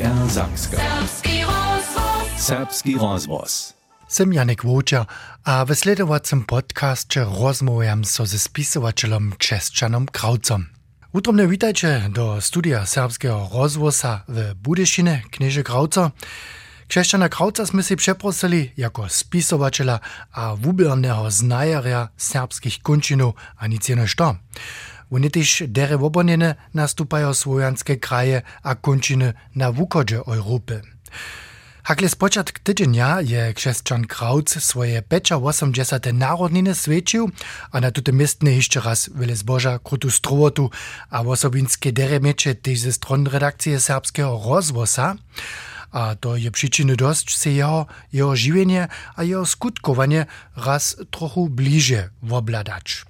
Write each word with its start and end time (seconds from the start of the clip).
NDR 0.00 0.30
Sakska. 0.30 0.76
Serbski 2.38 2.96
rozvoz. 2.98 3.74
Sem 4.08 4.32
Janek 4.32 4.64
Wóčer 4.64 5.04
a 5.44 5.64
w 5.64 5.74
sledowacym 5.74 6.44
podcastie 6.44 7.24
rozmawiam 7.24 8.04
so 8.04 8.24
ze 8.26 8.38
spisowateľom 8.38 9.36
Krzeszczanom 9.36 10.08
Kraucom. 10.08 10.72
Utromne 11.12 11.44
witajcie 11.48 12.08
do 12.08 12.40
studia 12.40 12.86
serbskiego 12.86 13.48
rozwosa 13.52 14.24
w 14.28 14.54
Budyszine, 14.54 15.22
knieże 15.30 15.62
Krauco. 15.62 16.10
Krzeszczana 16.88 17.28
Krauca 17.28 17.66
sme 17.66 17.82
si 17.82 17.96
przeprosili 17.96 18.72
jako 18.76 19.08
spisowateľa 19.08 20.00
a 20.32 20.56
wubiernego 20.56 21.30
znajarja 21.30 22.08
serbskich 22.16 22.82
kunčinów 22.82 23.34
a 23.56 23.66
nic 23.66 23.88
jeno 23.88 24.06
što. 24.06 24.36
Też 25.32 25.62
dere 25.68 25.98
wobonjene 25.98 26.54
nastupają 26.74 27.34
swojanskie 27.34 27.96
kraje 27.96 28.42
a 28.62 28.74
kunčiny 28.74 29.32
na 29.54 29.72
wukodzie 29.72 30.16
Europy. 30.16 30.82
Hakle 31.82 32.08
spočatk 32.08 32.58
tydzienia 32.58 33.20
je 33.20 33.54
krzeszczan 33.54 34.06
Krauc 34.06 34.62
swoje 34.62 35.02
85 35.42 36.18
narodniny 36.18 36.74
świecił, 36.74 37.30
a 37.72 37.80
na 37.80 37.90
tute 37.90 38.12
miestne 38.12 38.52
jeszcze 38.52 38.80
raz 38.80 39.10
wiele 39.14 39.36
zboża, 39.36 39.78
krutu 39.78 40.10
strowotu 40.10 40.70
a 41.10 41.20
osobinskie 41.20 41.92
deremecze 41.92 42.54
też 42.54 42.78
ze 42.78 42.92
stron 42.92 43.26
redakcji 43.26 43.80
serbskiego 43.80 44.40
rozwosa. 44.46 45.14
A 45.90 46.14
to 46.20 46.36
je 46.36 46.50
przyczyny 46.50 46.96
dość 46.96 47.36
se 47.36 47.50
jeho, 47.50 47.86
jeho 48.12 48.36
żywienie 48.36 48.88
a 49.16 49.24
jeho 49.24 49.46
skutkowanie 49.46 50.26
raz 50.56 50.96
trochu 51.10 51.48
bliżej 51.48 52.08
wobladać. 52.22 53.04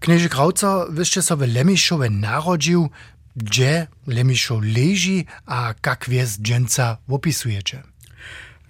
Knieży 0.00 0.28
Krauca 0.28 0.86
wyście 0.90 1.22
sobie 1.22 1.46
Lemiszowe 1.46 2.10
narodził, 2.10 2.90
gdzie 3.36 3.86
Lemiszow 4.06 4.62
leży, 4.62 5.24
a 5.46 5.74
jak 5.86 6.08
wies 6.08 6.38
dżęca 6.38 6.96
opisujecie? 7.08 7.82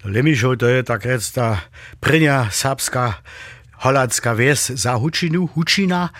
Lemišov 0.03 0.57
to 0.57 0.67
je 0.71 0.83
tak 0.83 1.03
rec 1.03 1.27
ta 1.35 1.67
prvňa 1.99 2.47
serbská 2.55 3.19
holandská 3.83 4.31
vies 4.31 4.71
za 4.71 4.95
Hučinu, 4.95 5.51
Hučina, 5.51 6.15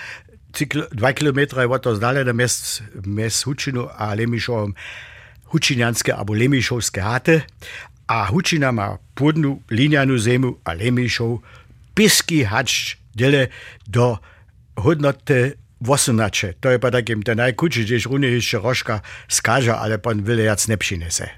dva 0.91 1.11
kilometre 1.15 1.63
od 1.63 1.79
to 1.79 1.95
zdalené 1.95 2.33
mes, 2.35 2.83
mes 3.07 3.35
Hučinu 3.47 3.87
a 3.87 4.11
Lemišovom 4.19 4.75
Hučinianské 5.55 6.11
alebo 6.11 6.35
Lemišovské 6.35 6.99
hate. 6.99 7.47
A 8.09 8.27
Hučina 8.27 8.75
má 8.75 8.99
pôdnu 9.15 9.63
linianu 9.71 10.19
zemu 10.19 10.59
a 10.67 10.75
Lemišov 10.75 11.39
pisky 11.95 12.43
hač 12.43 12.99
dele 13.15 13.47
do 13.87 14.19
hodnoty 14.79 15.53
wosunače. 15.81 16.53
To 16.59 16.71
je 16.71 16.79
pa 16.79 16.91
takim 16.91 17.23
ten 17.23 17.37
najkuči, 17.37 17.83
gdzieś 17.83 18.05
runiejszy 18.05 18.59
rożka 18.59 19.01
skaża, 19.27 19.79
ale 19.79 19.99
pan 19.99 20.23
wylejac 20.23 20.67
nie 20.67 20.77
przyniesie. 20.77 21.29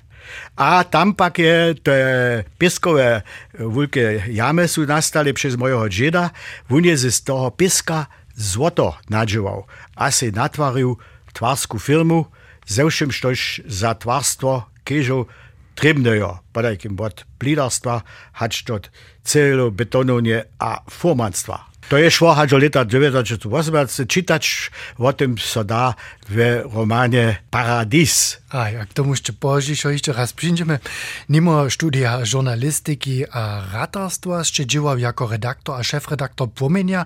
A 0.55 0.83
tam 0.83 1.13
pak 1.15 1.39
je, 1.39 1.75
to 1.83 1.91
je 1.91 2.43
pieskowe 2.57 3.21
wielkie 3.59 4.23
jamy 4.27 4.67
są 4.67 4.85
nastali 4.85 5.33
przez 5.33 5.57
mojego 5.57 5.89
dzieda. 5.89 6.29
On 6.69 6.83
jest 6.83 7.03
z 7.03 7.23
toho 7.23 7.51
pieska 7.51 8.07
złoto 8.35 8.97
nadziewał, 9.09 9.65
a 9.95 10.11
si 10.11 10.31
natwarzył 10.31 10.97
twarsku 11.33 11.79
firmu, 11.79 12.25
ze 12.65 12.85
všim, 12.89 13.11
štož 13.11 13.61
za 13.67 13.95
tvarstvo 13.95 14.69
kežov 14.85 15.27
trebnejo, 15.75 16.39
padajkim 16.53 16.95
od 16.99 17.25
plidarstva, 17.39 18.01
hač 18.37 18.63
tot 18.63 18.91
celo 19.23 19.71
betonovnje 19.71 20.45
a 20.59 20.83
formanstva. 20.87 21.70
To 21.89 21.97
je 21.97 22.11
šlo 22.11 22.31
až 22.31 22.49
do 22.49 22.57
leta 22.57 22.85
1918. 22.85 24.05
Čitač 24.07 24.69
o 24.97 25.11
tem 25.11 25.37
se 25.37 25.63
da 25.63 25.95
v 26.29 26.63
romane 26.63 27.41
Paradis. 27.49 28.37
A 28.51 28.69
ja 28.69 28.85
k 28.85 28.93
tomu 28.93 29.17
ešte 29.17 29.33
požiš, 29.33 29.89
ešte 29.89 30.13
raz 30.13 30.31
přijdeme. 30.31 30.79
Nimo 31.27 31.67
studia 31.67 32.21
žurnalistiky 32.23 33.25
a 33.27 33.65
ratarstva 33.73 34.45
ešte 34.45 34.63
dživav 34.63 34.99
jako 34.99 35.27
redaktor 35.27 35.79
a 35.79 35.83
šéf-redaktor 35.83 36.47
Pomenia 36.53 37.05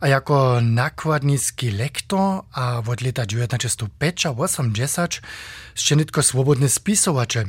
a 0.00 0.06
jako 0.06 0.60
nakładnicki 0.60 1.70
lektor, 1.70 2.44
a 2.52 2.82
od 2.86 3.02
lata 3.02 3.24
1905 3.26 4.26
80 4.36 5.20
jeszcze 5.74 5.96
nitko 5.96 6.22
swobodny 6.22 6.68
spisowacze. 6.68 7.44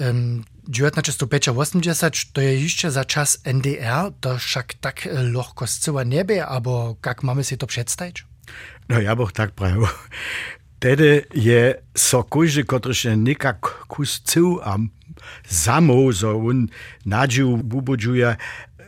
Um, 0.00 0.44
1985 0.72 2.32
to 2.32 2.40
je 2.40 2.60
jeszcze 2.60 2.90
za 2.90 3.04
czas 3.04 3.38
NDR, 3.44 4.12
to 4.20 4.38
však 4.38 4.74
tak 4.74 5.08
lohko 5.32 5.66
zcyła 5.66 6.04
niebie, 6.04 6.46
albo 6.46 6.96
jak 7.06 7.22
mamy 7.22 7.44
sobie 7.44 7.58
to 7.58 7.66
przedstawić? 7.66 8.26
No 8.88 9.00
ja 9.00 9.16
bych 9.16 9.32
tak 9.32 9.50
prawił. 9.50 9.86
Tedy 10.78 11.24
je 11.34 11.74
so 11.94 12.24
kojże, 12.24 12.64
kotryż 12.64 13.06
nikak 13.16 13.60
kus 13.88 14.20
cył 14.24 14.60
a 14.62 14.78
samo, 15.46 16.12
so 16.12 16.36
on 16.48 16.66
nadził, 17.06 17.56
bubudzuje, 17.56 18.36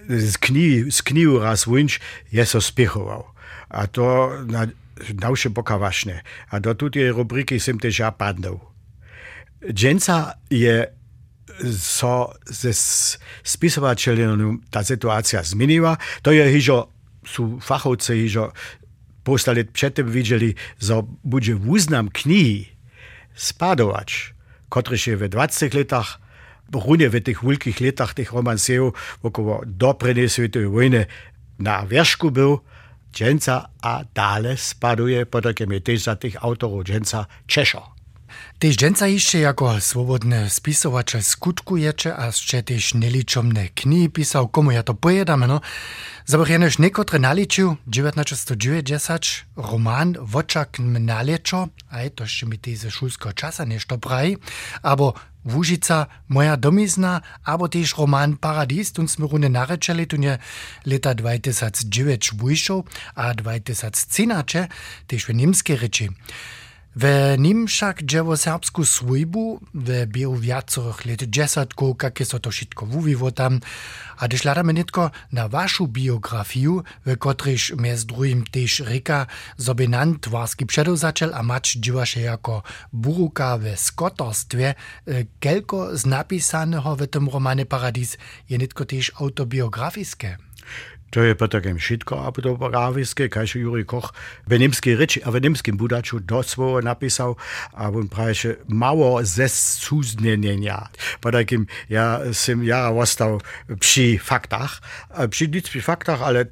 z 0.09 0.39
kni, 0.39 0.93
z 0.93 1.03
kniu 1.03 1.39
raz 1.39 1.65
wunč, 1.65 2.01
je 2.33 2.47
so 2.47 2.61
spiechował. 2.61 3.25
A 3.69 3.87
to 3.87 4.31
na 4.47 4.67
nausze 5.15 5.51
pokawašne. 5.51 6.21
A 6.51 6.61
do 6.61 6.75
tutej 6.75 7.11
rubriki 7.11 7.61
sem 7.61 7.79
też 7.79 7.99
ja 7.99 8.13
padnął. 8.13 8.61
Dżęca 9.73 10.35
je 10.51 10.87
so 11.69 12.33
ze 12.49 12.73
spisovateľom 13.45 14.65
tá 14.73 14.81
situácia 14.81 15.45
zmenila. 15.45 16.01
To 16.25 16.33
je 16.33 16.45
hižo, 16.49 16.89
sú 17.25 17.61
fachovci 17.61 18.27
hižo 18.27 18.53
postali 19.23 19.65
předtím 19.65 20.07
videli, 20.11 20.55
že 20.81 20.95
bude 21.25 21.55
význam 21.55 22.09
knihy 22.09 22.67
spadovač, 23.37 24.33
kotryž 24.69 25.07
je 25.07 25.17
v 25.17 25.29
20 25.29 25.75
letach 25.75 26.21
runie 26.73 27.09
w 27.09 27.21
tych 27.21 27.43
wielkich 27.43 27.81
latach 27.81 28.15
tych 28.15 28.33
romansów 28.33 28.95
około 29.23 29.63
do 29.67 29.95
svetovej 30.29 30.69
wojny 30.69 31.07
na 31.59 31.87
wierzchu 31.87 32.31
był 32.31 32.61
dżęca 33.13 33.69
a 33.83 34.05
dalej 34.15 34.57
spaduje, 34.57 35.27
potem 35.27 35.73
je 35.73 35.81
też 35.81 36.03
za 36.03 36.17
tych 36.17 36.45
autorów 36.45 36.85
dżęca 36.85 37.27
Czeszo. 37.47 38.00
Tež 38.61 38.77
dženca 38.77 39.07
jeszcze 39.07 39.39
jako 39.41 39.81
swobodny 39.81 40.45
spisovateľ 40.53 41.25
skutkujecie, 41.25 42.13
a 42.13 42.29
ste 42.29 42.61
tež 42.61 42.93
neličomne 42.93 43.73
knihy 43.73 44.13
pisał, 44.13 44.53
komu 44.53 44.77
ja 44.77 44.85
to 44.85 44.93
pojedame, 44.93 45.49
no. 45.49 45.65
Zabrjenož 46.29 46.77
nekotre 46.77 47.17
naličiu, 47.17 47.81
1990, 47.89 49.49
roman 49.57 50.13
Vočak 50.21 50.77
naliečo, 50.77 51.73
aj 51.89 52.21
to 52.21 52.29
ešte 52.29 52.45
mi 52.53 52.61
teze 52.61 52.93
šulského 52.93 53.33
časa 53.33 53.65
nešto 53.65 53.97
praji, 53.97 54.37
abo 54.85 55.17
Łužica, 55.41 56.13
moja 56.29 56.61
domizna, 56.61 57.25
abo 57.49 57.65
tež 57.65 57.97
roman 57.97 58.37
Paradis, 58.37 58.93
tun 58.93 59.09
sme 59.09 59.25
rune 59.25 59.49
narečeli, 59.49 60.05
tun 60.05 60.21
je 60.21 60.37
leta 60.85 61.17
2009 61.17 62.37
vyšel 62.37 62.85
a 63.17 63.33
2013 63.33 64.69
tež 65.09 65.21
v 65.25 65.33
nimskej 65.33 65.81
reči. 65.81 66.13
We 66.97 67.37
nim 67.39 67.67
však 67.67 68.03
dzieło 68.03 68.37
serbsku 68.37 68.85
swójbu, 68.85 69.61
biegu 70.07 70.37
wiacorych 70.37 71.07
let 71.07 71.23
dziesiątku, 71.23 71.97
jakie 72.03 72.25
so 72.25 72.39
to 72.39 72.51
wszystko 72.51 72.87
wuwiło 72.87 73.31
tam, 73.33 73.61
a 74.19 74.29
gdyż 74.29 74.45
ladamy 74.45 74.75
nitko 74.75 75.11
na 75.33 75.49
waszą 75.49 75.87
biografię, 75.87 76.81
we 77.05 77.17
kotryż 77.17 77.73
między 77.77 78.07
drugim 78.07 78.45
też 78.45 78.81
ryka, 78.81 79.27
sobie 79.59 79.89
nan 79.89 80.21
twarski 80.21 80.67
przedozaciel, 80.67 81.35
a 81.35 81.43
mać 81.43 81.73
dzieła 81.73 82.07
się 82.07 82.21
jako 82.21 82.63
buruka 82.93 83.59
we 83.59 83.77
skotorstwie, 83.77 84.75
kelko 85.41 85.97
z 85.97 86.07
napisanego 86.07 86.97
w 86.97 87.07
tym 87.07 87.29
romanie 87.29 87.67
Paradis 87.67 88.19
je 88.49 88.59
nitko 88.59 88.85
też 88.85 89.13
autobiografiskie. 89.21 90.37
To 91.11 91.23
je 91.23 91.35
Petr 91.35 91.61
Gemšitko 91.61 92.19
a 92.19 92.31
to 92.31 92.57
právě, 92.57 93.05
kajže 93.29 93.59
Juri 93.59 93.85
Koch 93.85 94.13
ve 94.47 94.59
němské 94.59 94.97
a 95.25 95.31
ve 95.31 95.41
němském 95.41 95.77
budaču 95.77 96.19
do 96.19 96.43
svého 96.43 96.81
napisal 96.81 97.37
a 97.75 97.89
on 97.89 98.09
právě, 98.09 98.35
že 98.35 98.57
málo 98.69 99.19
ze 99.23 99.49
suzněněnia. 99.49 100.81
Podakým 101.21 101.67
já 101.89 102.21
jsem 102.33 102.63
já 102.63 102.91
ostal 102.91 103.39
při 103.79 104.19
faktách, 104.23 104.81
při 105.27 105.47
vždycky 105.47 105.81
faktách, 105.81 106.23
ale 106.23 106.47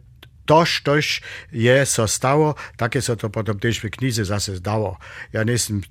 tož, 0.49 0.81
tož 0.81 1.21
je 1.53 1.87
so 1.87 2.09
stało, 2.09 2.55
takie 2.77 3.03
so 3.03 3.17
to 3.17 3.29
potem 3.31 3.59
też 3.61 3.85
w 3.85 3.91
knize 3.91 4.25
zase 4.25 4.57
zdało. 4.57 4.97
Ja 5.33 5.45
nie 5.45 5.53
jestem 5.53 5.83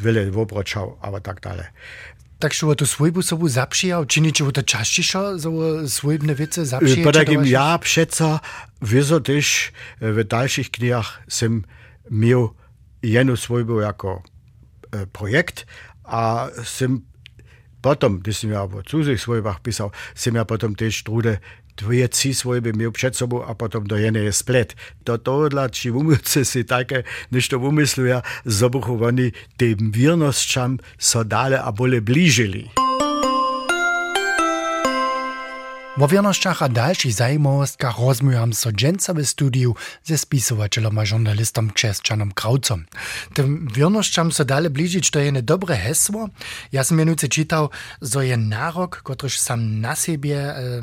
wiele 0.00 0.20
eh, 0.20 0.30
wyobraczał, 0.30 0.98
ale 1.00 1.20
tak 1.20 1.40
dalej. 1.40 1.66
Takže 2.44 2.76
tu 2.76 2.86
svojbu 2.86 3.22
sobu 3.22 3.48
zapřijal, 3.48 4.04
činiče 4.04 4.44
to 4.52 4.62
častišo, 4.62 5.40
so 5.40 5.50
svojbne 5.88 6.34
věce 6.36 6.64
zapřijal? 6.68 7.08
Podakim 7.08 7.40
ja 7.44 7.78
přeco 7.78 8.40
vyzo 8.84 9.20
też 9.20 9.72
w 10.00 10.24
dalszych 10.24 10.68
knihach 10.68 11.24
sem 11.28 11.64
miał 12.10 12.52
jedną 13.02 13.36
svojbu 13.36 13.80
jako 13.80 14.22
e, 14.92 15.06
projekt, 15.06 15.64
a 16.04 16.48
sem 16.62 17.00
potom, 17.80 18.20
když 18.20 18.36
jsem 18.38 18.50
ja 18.50 18.62
o 18.62 18.82
cudzych 18.82 19.20
svojbach 19.20 19.60
pisał, 19.60 19.90
sem 20.14 20.34
ja 20.34 20.44
potom 20.44 20.74
też 20.74 21.02
trude 21.02 21.40
dwie 21.76 22.08
ci 22.08 22.34
svoje 22.34 22.60
by 22.60 22.72
měl 22.72 22.90
před 22.90 23.16
sobou 23.16 23.42
a 23.42 23.54
potom 23.54 23.84
do 23.84 23.96
jedné 23.96 24.20
je 24.20 24.32
splet. 24.32 24.74
Do 25.06 25.18
tohohle, 25.18 25.70
či 25.70 25.90
umilce 25.90 26.44
si 26.44 26.64
také 26.64 27.04
nešto 27.30 27.60
umysluja, 27.60 28.22
zobuchu 28.44 28.98
oni 29.04 29.32
tým 29.56 29.92
věrnosťam 29.92 30.78
so 30.98 31.24
dále 31.24 31.58
a 31.58 31.72
bole 31.72 32.00
blížili. 32.00 32.83
Wo 35.96 36.08
wiernościach 36.08 36.62
a 36.62 36.68
dalszych 36.68 37.12
zajmowostkach 37.12 37.98
rozmujam 37.98 38.52
so 38.52 38.72
dżęca 38.72 39.14
w 39.14 39.24
studiu 39.24 39.74
ze 40.02 40.18
spisowateľom 40.18 40.98
a 40.98 41.04
žurnalistom 41.06 41.70
Česčanom 41.70 42.34
Kraucom. 42.34 42.90
Tym 43.34 43.68
wiernościam 43.70 44.32
so 44.32 44.44
dale 44.44 44.70
bližić 44.70 45.10
to 45.10 45.18
jene 45.22 45.42
dobre 45.42 45.76
hesło. 45.76 46.28
Ja 46.72 46.84
som 46.84 46.98
jenujce 46.98 47.28
czytał, 47.28 47.70
zo 48.00 48.22
je 48.22 48.36
nárok, 48.36 49.02
kotryż 49.02 49.38
sam 49.38 49.80
na 49.80 49.94
siebie 49.94 50.34
e, 50.34 50.82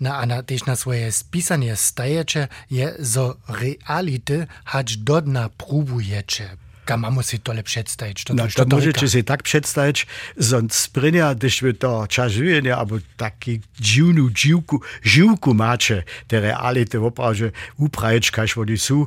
na, 0.00 0.16
a 0.18 0.26
na, 0.26 0.42
też 0.42 0.64
na 0.64 0.76
swoje 0.76 1.12
spisanie 1.12 1.76
stajecie, 1.76 2.48
je 2.70 2.94
zo 2.98 3.36
reality 3.48 4.46
hać 4.64 4.96
do 4.96 5.20
dna 5.20 5.48
próbujecie 5.48 6.67
ga 6.88 6.96
tole 7.44 7.60
predstajiť. 7.60 8.16
To, 8.24 8.32
no, 8.32 8.48
to, 8.48 8.64
to 8.64 8.72
môžete 8.72 9.04
si 9.04 9.20
tak 9.20 9.44
predstajiť, 9.44 10.08
zon 10.40 10.72
sprinia, 10.72 11.36
když 11.36 11.60
by 11.60 11.72
to 11.76 11.92
čažujene, 12.08 12.72
alebo 12.72 13.04
taký 13.20 13.60
dživnú 13.76 14.32
živku, 14.32 14.80
živku 15.04 15.52
máte, 15.52 16.08
te 16.24 16.40
reality, 16.40 16.96
opravdu, 16.96 17.52
uprajiť, 17.76 18.24
kaž 18.32 18.56
oni 18.56 18.80
sú, 18.80 19.04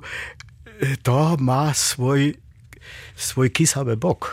to 1.02 1.18
má 1.42 1.74
svoj, 1.74 2.38
svoj 3.18 3.50
kisavé 3.50 3.98
bok. 3.98 4.30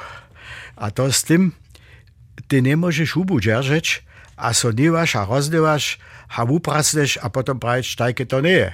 A 0.77 0.93
to 0.93 1.09
s 1.09 1.25
tým, 1.25 1.57
ty 2.53 2.61
nemôžeš 2.61 3.17
ubuď, 3.17 3.65
a 4.39 4.55
so 4.55 4.71
neváš 4.71 5.19
a 5.19 5.27
rozdeváš, 5.27 5.99
hałuprasneš 6.29 7.19
a 7.25 7.33
potom 7.33 7.57
praješ 7.57 7.97
tajke 7.97 8.29
to 8.29 8.41
nie 8.45 8.69
je. 8.69 8.71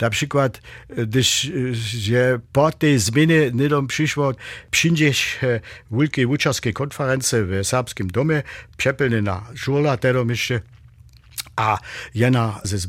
Napríklad, 0.00 0.58
eh, 0.58 1.06
když 1.06 1.28
eh, 1.44 1.52
je 1.92 2.24
po 2.52 2.70
tej 2.72 2.98
zmene 2.98 3.50
nedom 3.52 3.86
prišlo, 3.86 4.34
přindeš 4.70 5.18
eh, 5.42 5.60
veľké 5.92 6.26
vúčarské 6.26 6.72
konference 6.72 7.32
v 7.32 7.64
Sábskom 7.64 8.08
dome, 8.08 8.44
přepelne 8.76 9.22
na 9.22 9.46
žurla, 9.54 9.96
tedom 9.96 10.28
a 11.56 11.80
jena 12.12 12.60
z 12.68 12.84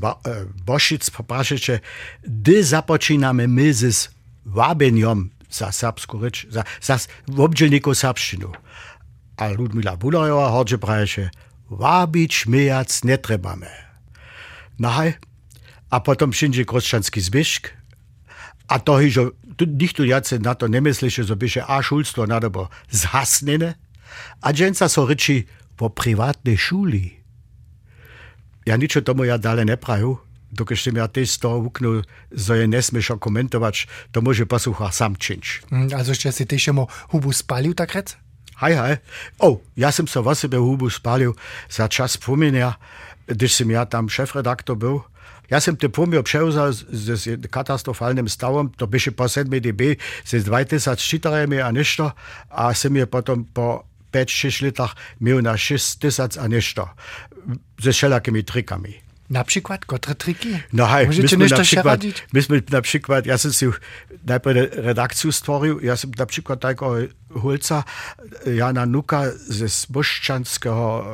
Bošic 0.67 1.07
poprašeče, 1.09 1.79
kde 2.27 2.57
započíname 2.63 3.47
my 3.47 3.71
s 3.71 4.11
vábenjom 4.43 5.31
za 5.47 5.71
srbsku 5.71 6.19
reč, 6.19 6.43
za, 6.51 6.67
za 6.83 6.99
obdželniku 7.31 7.95
srbštinu. 7.95 8.51
A 9.39 9.43
Ludmila 9.55 9.95
Bulajova 9.95 10.51
hodže 10.51 10.75
praješe, 10.75 11.31
vábič 11.71 12.51
mejac 12.51 12.91
netrebame. 13.07 13.86
Nahaj, 14.79 15.13
a 15.91 15.99
potom 15.99 16.31
przyjdzie 16.31 16.65
křesťanský 16.65 17.21
zvyšk, 17.21 17.63
a 18.67 18.79
to, 18.79 18.99
že 19.09 19.21
nikto 19.63 20.03
jace 20.03 20.39
na 20.39 20.53
to 20.53 20.67
nemyslí, 20.67 21.09
že 21.09 21.25
to 21.25 21.35
byše 21.39 21.63
a 21.63 21.81
šulstvo 21.81 22.27
nadobo 22.27 22.67
zhasnene, 22.91 23.79
a 24.43 24.47
dženca 24.51 24.89
so 24.89 25.07
reči 25.07 25.47
po 25.75 25.89
privátnej 25.89 26.57
šuli. 26.57 27.15
Ja 28.67 28.75
ničo 28.75 28.99
tomu 28.99 29.23
ja 29.23 29.39
dále 29.39 29.63
nepraju, 29.63 30.19
dokud 30.51 30.75
som 30.75 30.95
ja 30.99 31.07
tiež 31.07 31.31
z 31.31 31.37
toho 31.39 31.63
uknul, 31.63 32.03
že 32.31 32.59
je 32.59 32.65
nesmieš 32.67 33.15
komentovať, 33.15 33.87
to 34.11 34.19
môže 34.19 34.43
posluchať 34.43 34.91
sám 34.91 35.13
činč. 35.15 35.63
Mm, 35.71 35.95
Also 35.95 36.11
jeszcze 36.11 36.31
si 36.31 36.45
też 36.45 36.67
mu 36.75 36.87
hubu 37.09 37.31
spalił 37.31 37.73
tak 37.73 37.95
rec? 37.95 38.17
Hej, 38.57 38.73
hej. 38.73 38.95
O, 39.37 39.61
ja 39.77 39.93
som 39.93 40.09
sa 40.09 40.19
vo 40.25 40.33
sebe 40.33 40.57
hubu 40.57 40.89
spalil 40.89 41.37
za 41.69 41.85
čas 41.87 42.17
pomenia, 42.17 42.81
když 43.27 43.53
som 43.53 43.67
ja 43.71 43.85
tam 43.85 44.09
šéf-redaktor 44.09 44.75
byl. 44.75 45.03
Ja 45.47 45.63
som 45.63 45.79
te 45.79 45.87
pomier 45.87 46.23
převzal 46.23 46.75
s 46.75 47.27
katastrofálnym 47.47 48.27
stavom, 48.27 48.67
to 48.75 48.87
byše 48.87 49.15
po 49.15 49.31
7 49.31 49.47
dB, 49.47 49.95
2000 50.27 50.99
čítaremi 50.99 51.63
a 51.63 51.71
nešto, 51.71 52.11
a 52.51 52.73
som 52.75 52.91
je 52.95 53.05
potom 53.07 53.47
po 53.47 53.87
5-6 54.11 54.67
litach 54.67 54.95
miał 55.19 55.39
na 55.39 55.55
6000 55.55 56.35
a 56.35 56.47
nešto. 56.47 56.83
Ze 57.79 57.91
všelakými 57.91 58.43
trikami. 58.43 59.06
Na 59.29 59.43
przykład, 59.43 59.85
kotre 59.85 60.15
triki? 60.15 60.59
No 60.73 60.85
hej, 60.85 61.07
Możecie 61.07 61.37
myśmy 61.37 61.57
na 61.57 61.63
przykład, 61.63 62.01
myśmy 62.33 62.61
na 62.71 62.81
przykład, 62.81 63.25
ja 63.25 63.37
sam 63.37 63.53
si 63.53 63.65
najpierw 64.25 64.73
redakcję 64.73 65.31
stworzył, 65.31 65.79
ja 65.79 65.95
sam 65.95 66.11
na 66.17 66.25
przykład 66.25 66.59
takiego 66.59 66.95
hulca 67.33 67.83
Jana 68.55 68.85
Nuka 68.85 69.23
ze 69.47 69.67
Zboszczanskiego 69.67 71.05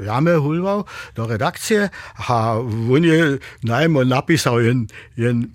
e, 0.00 0.04
jamy 0.04 0.36
hulwał 0.36 0.84
do 1.14 1.26
redakcji, 1.26 1.76
a 2.28 2.54
on 2.94 3.04
je 3.04 3.38
najmo 3.64 4.04
napisał 4.04 4.60
jen, 4.60 4.86
jen 5.16 5.46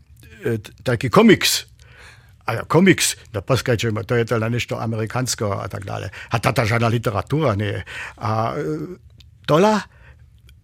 e, 0.45 0.57
taki 0.83 1.09
komiks. 1.09 1.65
A 2.45 2.65
komiks, 2.65 3.15
da 3.33 3.41
poskajcie, 3.41 3.91
to 4.07 4.15
je 4.15 4.25
to 4.25 4.49
nešto 4.49 4.81
amerykańskiego 4.81 5.63
a 5.63 5.69
tak 5.69 5.85
dalej. 5.85 6.09
A 6.29 6.39
tata 6.39 6.65
żadna 6.65 6.89
literatura 6.89 7.55
nie. 7.55 7.83
A 8.17 8.53
e, 8.53 8.63
dola 9.47 9.81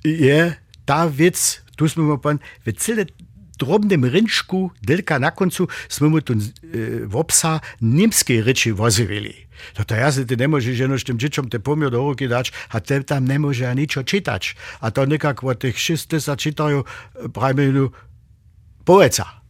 je 0.04 0.56
ta 0.86 1.06
věc, 1.06 1.60
tu 1.75 1.89
jsme 1.89 2.04
mu 2.04 2.18
pan, 2.18 2.39
v 2.66 2.74
celé 2.74 3.06
drobném 3.60 4.04
rinčku, 4.04 4.72
delka 4.81 5.18
na 5.18 5.31
koncu, 5.31 5.68
jsme 5.89 6.07
mu 6.07 6.22
tu 6.22 6.33
e, 6.33 7.06
v 7.06 7.16
obsa 7.16 7.62
němské 7.81 8.44
řeči 8.44 8.72
vozivili. 8.72 9.33
No 9.78 9.86
to 9.86 9.94
ja 9.94 10.10
si 10.10 10.25
ty 10.25 10.33
nemôžeš 10.33 10.74
jenom 10.74 10.98
tým 10.98 11.18
děčom 11.22 11.45
te 11.45 11.62
pomier 11.62 11.94
do 11.94 12.01
ruky 12.01 12.25
dať 12.25 12.50
a 12.74 12.81
te 12.81 12.98
tam 13.06 13.25
nemôže 13.25 13.62
ani 13.69 13.86
ničo 13.86 14.01
čítať. 14.01 14.57
A 14.81 14.89
to 14.89 15.06
nekak 15.06 15.45
od 15.45 15.57
tých 15.57 15.78
60 16.01 16.33
čítajú 16.33 16.81
prajmenu 17.30 17.94
poeca. 18.81 19.45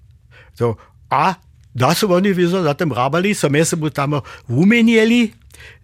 To, 0.60 0.76
a 1.08 1.40
da 1.72 1.96
su 1.96 2.12
oni 2.12 2.36
vizo 2.36 2.60
zatem 2.60 2.92
rabali, 2.92 3.32
so 3.32 3.48
my 3.48 3.66
se 3.66 3.76
mu 3.76 3.90
tam 3.90 4.20
umenili, 4.48 5.32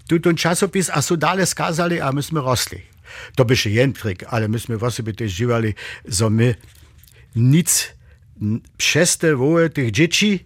tu 0.07 0.19
ten 0.19 0.35
časopis 0.35 0.91
a 0.91 1.01
su 1.01 1.15
dale 1.15 1.45
skazali, 1.45 2.01
a 2.03 2.11
my 2.11 2.19
sme 2.23 2.43
rosli. 2.43 2.83
To 3.35 3.45
by 3.45 3.55
še 3.55 3.69
jen 3.69 3.93
trik, 3.93 4.23
ale 4.29 4.47
my 4.47 4.59
sme 4.59 4.77
v 4.77 4.83
osobi 4.83 5.13
też 5.13 5.31
živali, 5.31 5.73
so 6.09 6.29
my 6.29 6.55
nic 7.35 7.93
n- 8.41 8.61
przez 8.77 9.17
te 9.17 9.35
woły 9.35 9.69
tych 9.69 9.91
dzieci 9.91 10.39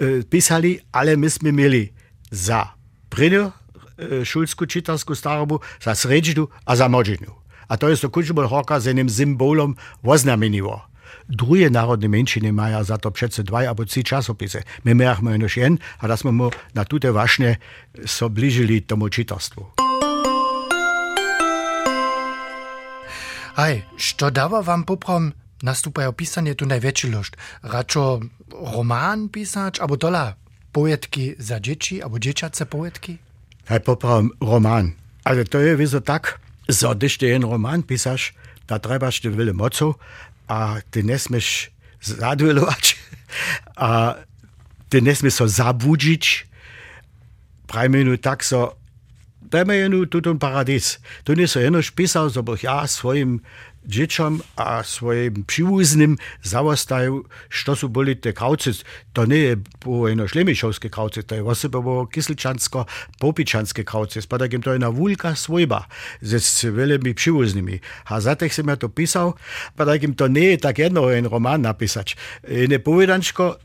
e, 0.00 0.22
pisali, 0.24 0.80
ale 0.92 1.16
my 1.16 1.30
sme 1.30 1.52
mieli 1.52 1.92
za 2.30 2.74
prynę 3.10 3.50
e, 3.98 4.24
szulsku 4.24 4.66
czytarsku 4.66 5.14
starobu, 5.14 5.60
za 5.80 5.94
sredźdu 5.94 6.48
a 6.66 6.76
za 6.76 6.88
młodzinu. 6.88 7.34
A 7.68 7.76
to 7.76 7.88
jest 7.88 8.02
to 8.02 8.10
kuczbol 8.10 8.48
hoka 8.48 8.80
z 8.80 8.84
jednym 8.84 9.10
symbolom 9.10 9.74
oznamieniło. 10.02 10.90
Drugie 11.28 11.70
narodne 11.70 12.08
menšiny 12.08 12.52
mają 12.52 12.84
za 12.84 12.98
to 12.98 13.10
přece 13.10 13.42
dwa 13.42 13.58
albo 13.68 13.84
trzy 13.84 14.02
czasopisy. 14.02 14.62
My 14.84 14.94
mamy 14.94 15.38
już 15.38 15.56
jeden, 15.56 15.78
a 15.98 16.08
da 16.08 16.16
smo 16.16 16.32
mu 16.32 16.50
na 16.74 16.84
tute 16.84 17.12
właśnie 17.12 17.56
so 18.06 18.30
bližili 18.30 18.82
tomu 18.82 19.08
czytarstwu. 19.08 19.89
Aj, 23.54 23.82
što 23.96 24.30
dawa 24.30 24.62
wam 24.62 24.84
poprom 24.84 25.32
nastupajo 25.62 26.12
pisanie 26.12 26.54
tu 26.54 26.66
największy 26.66 27.08
lust? 27.10 27.36
Radšo 27.62 28.20
roman 28.74 29.28
pisać, 29.28 29.80
albo 29.80 29.96
dola 29.96 30.34
poetki 30.72 31.34
za 31.38 31.60
dzieci, 31.60 32.02
albo 32.02 32.18
dzieciace 32.18 32.66
poetki? 32.66 33.18
Hej, 33.68 33.80
poprav 33.80 34.24
roman. 34.40 34.92
Ale 35.24 35.44
to 35.44 35.58
je 35.58 35.76
vizo 35.76 36.00
tak, 36.00 36.40
když 36.94 37.18
ty 37.18 37.26
jen 37.26 37.42
roman 37.42 37.82
pisaš, 37.82 38.32
da 38.70 38.78
trebaš 38.78 39.20
ty 39.20 39.28
veľa 39.34 39.54
mocov 39.54 39.98
a 40.46 40.78
ty 40.94 41.02
nesmeš 41.02 41.74
zadvilovať 41.98 42.94
a 43.74 44.14
ty 44.86 45.02
nesmeš 45.02 45.42
so 45.42 45.46
zabudzić. 45.50 46.46
Prajmenu 47.66 48.14
tak 48.18 48.46
so 48.46 48.78
dajme 49.50 49.76
jenu 49.76 50.06
tutun 50.06 50.38
paradis. 50.38 51.00
Tu 51.24 51.34
nie 51.34 51.48
so 51.48 51.60
jenož 51.60 51.90
pisał, 51.90 52.30
so 52.30 52.42
bych 52.42 52.62
ja 52.62 52.86
svojim 52.86 53.40
dzieciom 53.86 54.40
a 54.56 54.82
svojim 54.82 55.44
przywóznym 55.44 56.16
załostaju, 56.42 57.24
što 57.48 57.76
su 57.76 57.88
boli 57.88 58.16
te 58.16 58.32
krauce. 58.32 58.70
To 59.12 59.24
nie 59.24 59.38
je 59.38 59.56
było 59.56 60.08
jeno 60.08 60.28
šlemišovske 60.28 60.88
krauce, 60.88 61.22
to 61.22 61.34
je 61.34 61.42
osoba 61.42 61.80
było 61.80 62.06
kisličansko, 62.06 62.84
popičanske 63.18 63.84
krauce. 63.84 64.22
Spadakim 64.22 64.62
to 64.62 64.72
je 64.72 64.78
na 64.78 64.90
wulka 64.90 65.34
svojba, 65.34 65.88
ze 66.20 66.40
s 66.40 66.64
veľmi 66.64 67.14
przywóznymi. 67.14 67.80
A 68.04 68.20
za 68.20 68.36
tych 68.36 68.54
som 68.54 68.68
ja 68.68 68.76
to 68.76 68.88
pisał, 68.88 69.34
spadakim 69.74 70.14
to 70.14 70.28
nie 70.28 70.54
je 70.54 70.58
tak 70.58 70.78
jedno 70.78 71.10
jen 71.10 71.26
roman 71.26 71.60
napisać. 71.60 72.16
Nie 72.68 72.78
povedančko, 72.78 73.56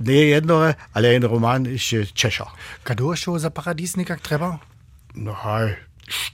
nie 0.00 0.14
je 0.14 0.28
jedno, 0.28 0.74
ale 0.92 1.12
jen 1.12 1.24
roman 1.24 1.66
ešte 1.66 2.06
Češo. 2.14 2.46
Kado 2.82 3.16
šo 3.16 3.38
za 3.38 3.50
paradisnikak 3.50 4.20
treba? 4.20 4.67
No, 5.18 5.34
hej, 5.34 5.74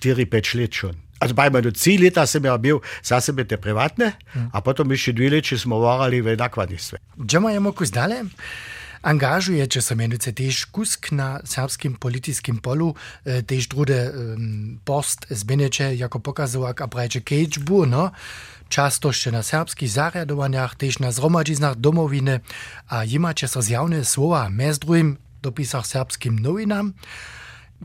4-5 0.00 0.56
let 0.56 0.74
schon. 0.74 0.96
Also 1.20 1.34
bei 1.34 1.48
mir 1.48 1.72
3 1.72 1.96
leta 1.96 2.26
sem 2.26 2.44
ja 2.44 2.56
bil 2.56 2.82
za 3.02 3.20
sebe 3.20 3.48
te 3.48 3.56
privatne, 3.56 4.12
a 4.52 4.60
potom 4.60 4.92
ešte 4.92 5.16
2 5.16 5.32
leta 5.32 5.56
smo 5.56 5.80
varali 5.80 6.20
v 6.20 6.36
nakladnictve. 6.36 7.00
Džema 7.16 7.56
je 7.56 7.60
mokus 7.60 7.90
dale? 7.90 8.28
Angažujecie 9.04 9.84
sa 9.84 9.94
mianowicie 9.94 10.32
też 10.32 10.66
kusk 10.66 11.12
na 11.12 11.40
serbskim 11.44 11.96
politickim 11.96 12.56
polu, 12.58 12.94
e, 13.24 13.42
też 13.42 13.68
drude 13.68 14.12
um, 14.12 14.80
post 14.84 15.26
zbienecze 15.30 15.94
jako 15.94 16.20
pokazowak 16.20 16.80
a 16.80 16.86
brajcie 16.86 17.20
cage 17.20 17.60
bu, 17.60 17.86
no? 17.86 18.10
Často 18.68 19.12
še 19.12 19.32
na 19.32 19.42
serbskich 19.44 19.92
zariadowaniach, 19.92 20.74
też 20.74 20.98
na 20.98 21.12
zromadziznach 21.12 21.76
domowiny, 21.76 22.40
a 22.88 23.04
imacie 23.04 23.48
so 23.48 23.62
zjawne 23.62 24.04
słowa, 24.04 24.48
mez 24.48 24.78
drugim 24.78 25.16
dopisach 25.42 25.86
serbskim 25.86 26.38
nowinam. 26.40 26.92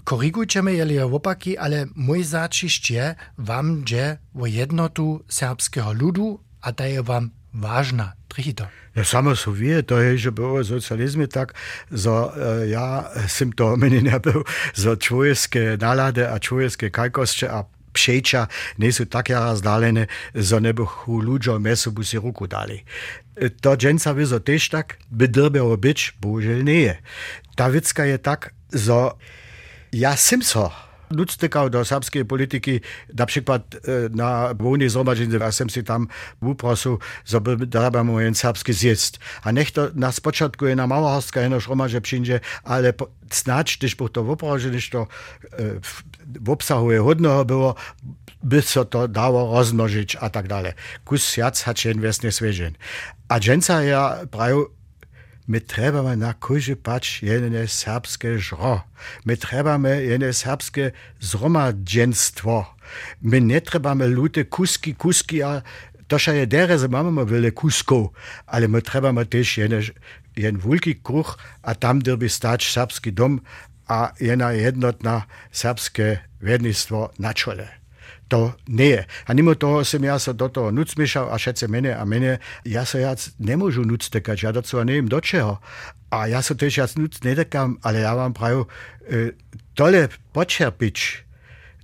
Korigujcie 0.04 0.64
mnie, 0.64 0.74
jeli 0.74 1.00
opaki, 1.00 1.58
ale 1.58 1.86
mój 1.96 2.24
zaciść 2.24 2.92
je 2.92 3.16
wam 3.38 3.84
dże 3.84 4.18
o 4.36 4.46
jednotu 4.46 5.24
serbskiego 5.28 5.94
ludu, 5.94 6.40
a 6.62 6.72
ta 6.72 6.86
je 6.86 7.04
wam 7.04 7.32
ważna. 7.54 8.14
Trichito. 8.30 8.68
Ja 8.96 9.04
samo 9.04 9.36
so 9.36 9.52
wie, 9.52 9.82
to 9.84 9.98
je 9.98 10.18
že 10.18 10.32
bilo 10.32 10.62
v 10.62 10.64
socializmu 10.64 11.28
tak, 11.28 11.54
za 11.90 12.30
uh, 12.30 12.62
ja 12.70 13.10
sem 13.26 13.50
to 13.50 13.74
meni 13.74 14.02
ne 14.06 14.20
bil, 14.22 14.46
za 14.78 14.94
človeške 14.94 15.82
nalade 15.82 16.30
a 16.30 16.38
človeške 16.38 16.94
kajkosti 16.94 17.50
a 17.50 17.66
pšeča 17.94 18.46
niso 18.78 19.06
tako 19.10 19.34
razdaljene, 19.34 20.06
za 20.34 20.60
ne 20.60 20.74
bi 20.74 20.86
ljudjo 21.26 21.60
meso 21.60 21.92
bi 21.92 22.06
si 22.06 22.18
ruku 22.22 22.48
dali. 22.48 22.86
To 23.62 23.76
dženca 23.76 24.14
bi 24.14 24.26
za 24.26 24.40
tež 24.40 24.70
tak, 24.70 24.98
bi 25.10 25.28
drbelo 25.28 25.78
bič, 25.78 26.14
božel 26.22 26.62
ne 26.64 26.82
je. 26.82 26.96
Ta 27.56 27.68
vicka 27.68 28.06
je 28.06 28.18
tak, 28.18 28.54
za 28.70 29.18
Ja 29.92 30.18
Simso. 30.18 30.72
Nutz 31.12 31.38
kao 31.50 31.70
do 31.70 31.86
srpske 31.86 32.26
politiki, 32.26 32.80
na 33.14 33.26
przykład 33.26 33.76
e, 33.76 33.80
na 34.10 34.54
Wojnie 34.54 34.90
Zomadziny, 34.90 35.46
a 35.46 35.52
sem 35.52 35.70
si 35.70 35.84
tam 35.84 36.08
uprosił, 36.42 37.00
żeby 37.26 37.58
darabamo 37.58 38.22
jen 38.22 38.36
srpski 38.36 38.74
zjedz. 38.74 39.12
A 39.44 39.52
niech 39.52 39.72
to 39.72 39.90
na 39.96 40.12
spoczatku 40.12 40.66
je 40.66 40.76
na 40.76 40.88
Małahostka 40.88 41.42
jeno 41.42 41.60
szromadze 41.60 42.02
przyjdzie, 42.02 42.40
ale 42.64 42.94
po, 42.94 43.08
snacz, 43.30 43.78
gdyż 43.78 43.96
był 43.96 44.10
to 44.10 44.22
uprożony, 44.22 44.70
gdyż 44.70 44.90
to 44.90 45.02
e, 45.02 45.08
w 45.82 46.04
obsahuje 46.50 47.04
było, 47.46 47.76
by 48.44 48.62
się 48.62 48.86
to 48.86 49.08
dało 49.08 49.54
rozmnożyć 49.58 50.16
a 50.16 50.30
tak 50.30 50.48
dalej. 50.48 50.74
Kus 51.06 51.38
jac 51.38 51.62
haczien 51.62 52.02
wiesnie 52.02 52.32
świeżyn. 52.32 52.74
A 53.28 53.40
dżęca 53.40 53.84
ja 53.84 54.18
prawie 54.32 54.79
my 55.50 55.60
trebamy 55.60 56.14
na 56.14 56.34
kuži 56.38 56.78
pač 56.78 57.26
jedne 57.26 57.66
serbske 57.66 58.38
žro. 58.38 58.86
My 59.26 59.34
trebamy 59.34 60.06
jedne 60.06 60.30
serbske 60.30 60.94
zhromadženstvo. 61.18 62.70
My 63.26 63.42
ne 63.42 63.58
trebamy 63.58 64.06
lute 64.06 64.46
kuski, 64.46 64.94
kuski, 64.94 65.42
a 65.42 65.66
toša 66.08 66.34
je 66.38 66.46
dere, 66.46 66.78
że 66.78 66.88
mamy 66.88 67.26
wiele 67.26 67.52
kusków, 67.52 68.14
ale 68.46 68.68
my 68.68 68.82
trebamy 68.82 69.26
też 69.26 69.58
jeden, 69.58 69.82
jeden 70.38 70.62
wielki 70.62 70.96
kruch, 70.96 71.38
a 71.62 71.76
tam 71.76 72.00
derby 72.00 72.30
stać 72.30 72.70
serbski 72.70 73.14
dom, 73.14 73.42
a 73.88 74.14
jedna 74.20 74.54
jednotna 74.54 75.26
serbskie 75.52 76.20
wiednictwo 76.42 77.10
na 77.20 77.34
czole. 77.34 77.79
To 78.30 78.54
nie. 78.70 79.04
A 79.26 79.30
mimo 79.34 79.58
toho 79.58 79.82
som 79.82 80.00
ja 80.06 80.22
sa 80.22 80.32
do 80.38 80.48
toho 80.48 80.70
nuc 80.70 80.94
miešal 80.96 81.34
a 81.34 81.36
všetci 81.36 81.66
mene 81.66 81.98
a 81.98 82.04
mene. 82.06 82.38
Ja 82.64 82.86
sa 82.86 83.02
jac 83.02 83.34
nemôžu 83.42 83.84
nuc 83.84 84.06
tekať, 84.06 84.38
ja 84.46 84.52
do 84.54 84.62
toho 84.62 84.86
neviem 84.86 85.10
do 85.10 85.18
čeho. 85.20 85.58
A 86.14 86.30
ja 86.30 86.42
sa 86.42 86.54
tiež 86.54 86.74
jac 86.82 86.92
nuc 86.98 87.18
nedekam, 87.26 87.82
ale 87.82 88.06
ja 88.06 88.14
vám 88.14 88.34
prajú, 88.34 88.66
e, 89.10 89.38
tole 89.74 90.10
počerpič, 90.34 91.26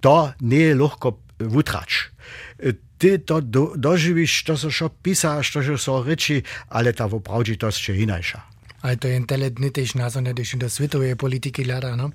to 0.02 0.34
nie 0.42 0.74
je 0.74 0.78
ľahko 0.78 1.22
vutrač. 1.46 2.10
E, 2.58 2.78
ty 2.98 3.22
to 3.22 3.42
do, 3.42 3.74
doživíš, 3.78 4.46
to 4.50 4.58
so 4.58 4.70
šo 4.70 4.90
písaš, 4.90 5.54
to 5.54 5.60
so 5.78 6.02
reči, 6.02 6.42
ale 6.70 6.94
tá 6.94 7.06
vopravdžitosť 7.06 7.82
je 7.90 7.96
inajša. 8.06 8.40
Ale 8.86 9.02
to 9.02 9.10
je 9.10 9.18
tele 9.26 9.50
dny 9.50 9.74
tež 9.74 9.98
názorné, 9.98 10.34
když 10.34 10.62
do 10.62 10.70
svetovej 10.70 11.18
politiky 11.18 11.66
hľadá, 11.66 11.98
no? 11.98 12.14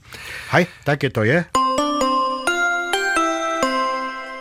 Hej, 0.55 0.71
také 0.87 1.11
to 1.11 1.26
je. 1.26 1.60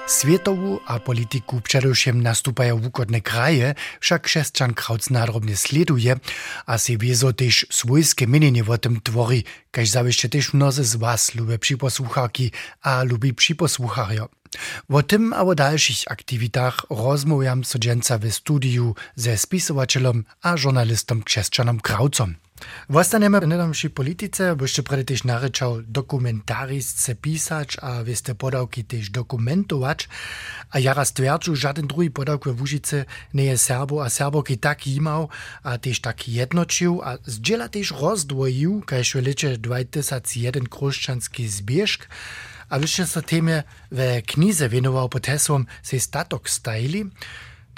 Svetovú 0.09 0.81
a 0.89 0.97
politiku 0.97 1.61
předovšem 1.61 2.17
nastupajú 2.17 2.81
úkodné 2.81 3.21
kraje, 3.21 3.77
však 4.01 4.25
křesťan 4.25 4.73
Krauc 4.73 5.13
nádrobne 5.13 5.53
sleduje 5.53 6.17
a 6.65 6.73
si 6.81 6.97
viezo 6.97 7.29
tiež 7.29 7.69
svojské 7.69 8.25
menenie 8.25 8.65
o 8.65 8.73
tom 8.81 8.97
tvorí, 9.05 9.45
kaž 9.69 10.01
zavešte 10.01 10.33
tiež 10.33 10.57
mnoze 10.57 10.81
z 10.81 10.97
vás 10.97 11.37
ľubí 11.37 11.53
a 12.81 13.05
ľubí 13.05 13.37
připosluchájo. 13.37 14.33
O 14.89 15.01
tym 15.05 15.29
a 15.29 15.45
o 15.45 15.53
dalších 15.53 16.09
aktivitách 16.09 16.89
rozmówiam 16.89 17.61
codzienca 17.61 18.17
w 18.17 18.33
studiu 18.33 18.97
ze 19.13 19.37
spisovateľom 19.37 20.25
a 20.41 20.57
žurnalistom 20.57 21.21
křesťanom 21.21 21.85
Kraucom. 21.85 22.48
Vostaneme 22.89 23.37
na 23.45 23.69
našej 23.69 23.93
politice, 23.93 24.57
bošte 24.57 24.81
prade 24.81 25.13
tež 25.13 25.23
narečal 25.23 25.85
dokumentaristce 25.85 27.15
a 27.79 28.01
vy 28.01 28.13
ste 28.17 28.33
podavky 28.33 28.81
tež. 28.81 29.13
A 30.69 30.75
ja 30.81 30.91
raz 30.97 31.13
tvrdžu, 31.13 31.55
žaden 31.55 31.85
druhý 31.85 32.09
podavk 32.09 32.49
ve 32.49 32.53
nie 33.33 33.53
je 33.53 33.57
Serbo 33.57 34.01
a 34.01 34.09
Serboky 34.09 34.57
tak 34.57 34.89
jímal 34.89 35.29
a 35.63 35.77
tež 35.77 36.01
tak 36.01 36.27
jednočil 36.27 36.99
a 37.05 37.21
zdieľa 37.23 37.67
tež 37.71 37.93
rozdvojił, 37.95 38.83
kajž 38.85 39.07
v 39.15 39.19
leče 39.29 39.49
2001 39.61 40.67
kruščanský 40.67 41.45
zbiežk. 41.45 42.09
A 42.69 42.77
vyšte 42.77 43.05
sa 43.09 43.21
téme 43.25 43.65
ve 43.89 44.21
knize 44.21 44.69
venoval 44.69 45.09
pod 45.09 45.25
heslom 45.25 45.65
Se 45.81 45.97
statok 45.97 46.45
stajli. 46.45 47.09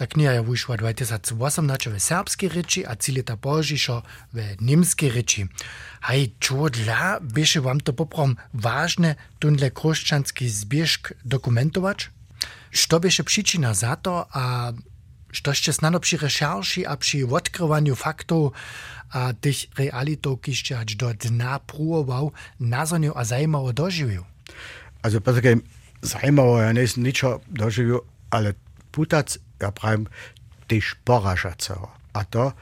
Ta 0.02 0.10
kniha 0.10 0.32
je 0.32 0.42
vyšla 0.42 0.82
2018 0.82 1.94
v 1.94 2.02
serbskiej 2.02 2.50
reči 2.50 2.82
a 2.82 2.98
cíli 2.98 3.22
ta 3.22 3.38
požišo 3.38 4.02
v 4.34 4.58
nimskiej 4.58 5.14
reči. 5.14 5.46
Hej, 6.10 6.34
čo 6.42 6.74
dla 6.74 7.22
byše 7.22 7.62
wam 7.62 7.78
to 7.78 7.94
poprom 7.94 8.34
ważne 8.50 9.14
tunle 9.38 9.70
kruščanski 9.70 10.50
zbiežk 10.50 11.14
dokumentować? 11.22 12.10
Što 12.74 12.98
byše 12.98 13.24
przyczyna 13.24 13.78
za 13.78 13.94
to 13.94 14.26
a 14.34 14.74
što 15.32 15.54
ще 15.54 15.74
snano 15.74 16.00
przy 16.00 16.18
rešerši 16.18 16.82
a 16.90 16.98
przy 16.98 17.22
odkrywaniu 17.30 17.96
faktów 17.96 18.54
a 19.10 19.34
tych 19.34 19.70
realitów, 19.78 20.42
kiście 20.42 20.80
ać 20.80 20.96
do 20.96 21.14
dna 21.14 21.60
próbował, 21.60 22.32
nazoniu 22.60 23.14
a 23.16 23.26
zajmowo 23.26 23.74
dożywił? 23.74 24.26
Also, 25.02 25.22
patrzcie, 25.22 25.56
zajmowo 26.02 26.62
ja 26.62 26.72
nie 26.74 26.86
niczo 26.98 27.40
dożywił, 27.48 28.02
ale 28.32 28.54
putac 28.92 29.38
ja 29.62 29.72
pravim, 29.72 30.08
tež 30.68 30.96
poražaceho. 31.04 31.90
A 32.14 32.24
to, 32.24 32.54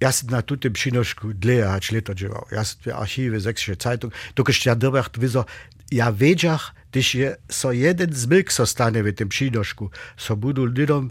ja 0.00 0.14
som 0.14 0.30
na 0.30 0.42
tutem 0.42 0.72
přinošku 0.72 1.34
dlje 1.34 1.64
hač 1.66 1.90
leto 1.90 2.14
džival. 2.14 2.46
Ja 2.54 2.62
som 2.62 2.78
v 2.84 2.94
archíve 2.94 3.40
Sächsische 3.40 3.74
Zeitung, 3.74 4.14
dokud 4.38 4.54
ja 4.54 4.78
dobach 4.78 5.10
vizo, 5.18 5.44
ja 5.90 6.10
vedžach, 6.14 6.76
když 6.90 7.14
je 7.14 7.28
so 7.50 7.72
jeden 7.72 8.12
zmilk 8.12 8.50
so 8.50 8.66
stane 8.66 9.02
v 9.02 9.12
tym 9.12 9.28
přinošku, 9.28 9.90
so 10.16 10.36
budu 10.36 10.64
lidom 10.64 11.10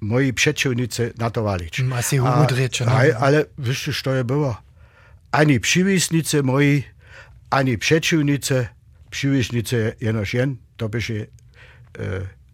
moji 0.00 0.32
przeciwnicy 0.32 1.12
na 1.18 1.30
to 1.30 1.42
walić. 1.42 1.80
Asi 1.92 2.20
umudrieče, 2.20 2.84
no. 2.84 2.92
Ale 3.18 3.44
wiesz, 3.58 4.02
co 4.02 4.14
je 4.14 4.24
było? 4.24 4.56
Ani 5.32 5.60
przywisnicy 5.60 6.42
moi, 6.42 6.84
ani 7.50 7.78
przeciwnicy, 7.78 8.68
przywisnicy 9.10 9.96
jenoż 10.00 10.34
jen, 10.34 10.56
to 10.76 10.88
by 10.88 11.02
się 11.02 11.14
e, 11.14 11.26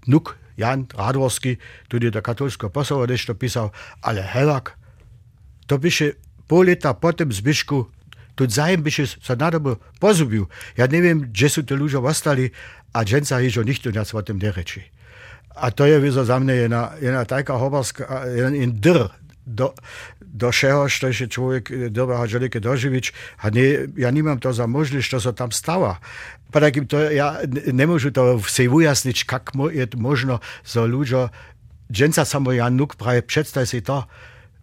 nuk 0.07 0.40
Jan 0.57 0.87
Radworski, 0.95 1.57
tudi 1.89 2.11
do 2.11 2.23
katolskiego 2.23 2.71
posła 2.71 3.07
nešto 3.07 3.35
pisał, 3.35 3.71
ale 4.03 4.23
helak, 4.23 4.77
to 5.67 5.91
się 5.91 6.13
pół 6.47 6.63
lata 6.63 6.95
po 6.95 7.13
tym 7.13 7.33
zbyszku, 7.33 7.87
tu 8.35 8.51
zajem 8.51 8.83
by 8.83 8.91
się 8.91 9.07
co 9.07 9.37
na 9.37 9.51
dobu 9.51 9.77
pozubił. 10.01 10.47
Ja 10.77 10.87
nie 10.87 11.03
wiem, 11.03 11.21
gdzie 11.21 11.49
są 11.49 11.63
te 11.63 11.75
ludzie 11.75 11.99
ostali, 11.99 12.51
a 12.93 13.05
dżęca 13.05 13.41
jeszcze 13.41 13.65
nikt 13.65 13.87
nic 13.87 14.15
o 14.15 14.23
tym 14.23 14.39
nie 14.39 14.53
reči. 14.53 14.83
A 15.55 15.71
to 15.71 15.87
je 15.87 16.01
wizo 16.01 16.25
za 16.25 16.41
mnie 16.41 16.55
jedna, 16.55 16.93
jedna 17.03 17.25
taka 17.25 17.59
hobarska, 17.59 18.27
jeden 18.37 18.81
dyr, 18.81 18.97
do, 18.97 19.11
do 20.31 20.49
všeho, 20.49 20.87
što 20.87 21.11
je 21.11 21.27
človek 21.27 21.91
dobrého 21.91 22.23
želike 22.27 22.63
doživiť. 22.63 23.05
A 23.43 23.51
nie, 23.51 23.91
ja 23.99 24.15
nemám 24.15 24.39
to 24.39 24.55
za 24.55 24.71
možnosť, 24.71 25.07
čo 25.11 25.19
sa 25.19 25.33
tam 25.35 25.51
stalo. 25.51 25.99
Pa 26.51 26.59
takým 26.63 26.87
to, 26.87 26.99
ja 27.11 27.43
nemôžu 27.51 28.15
to 28.15 28.39
si 28.47 28.71
ujasniť, 28.71 29.27
kak 29.27 29.55
je 29.75 29.87
možno, 29.99 30.39
za 30.63 30.87
ľudia, 30.87 31.35
dženca 31.91 32.23
samo 32.23 32.55
ja 32.55 32.71
nuk 32.71 32.95
praje, 32.95 33.27
predstav 33.27 33.67
si 33.67 33.83
to, 33.83 34.07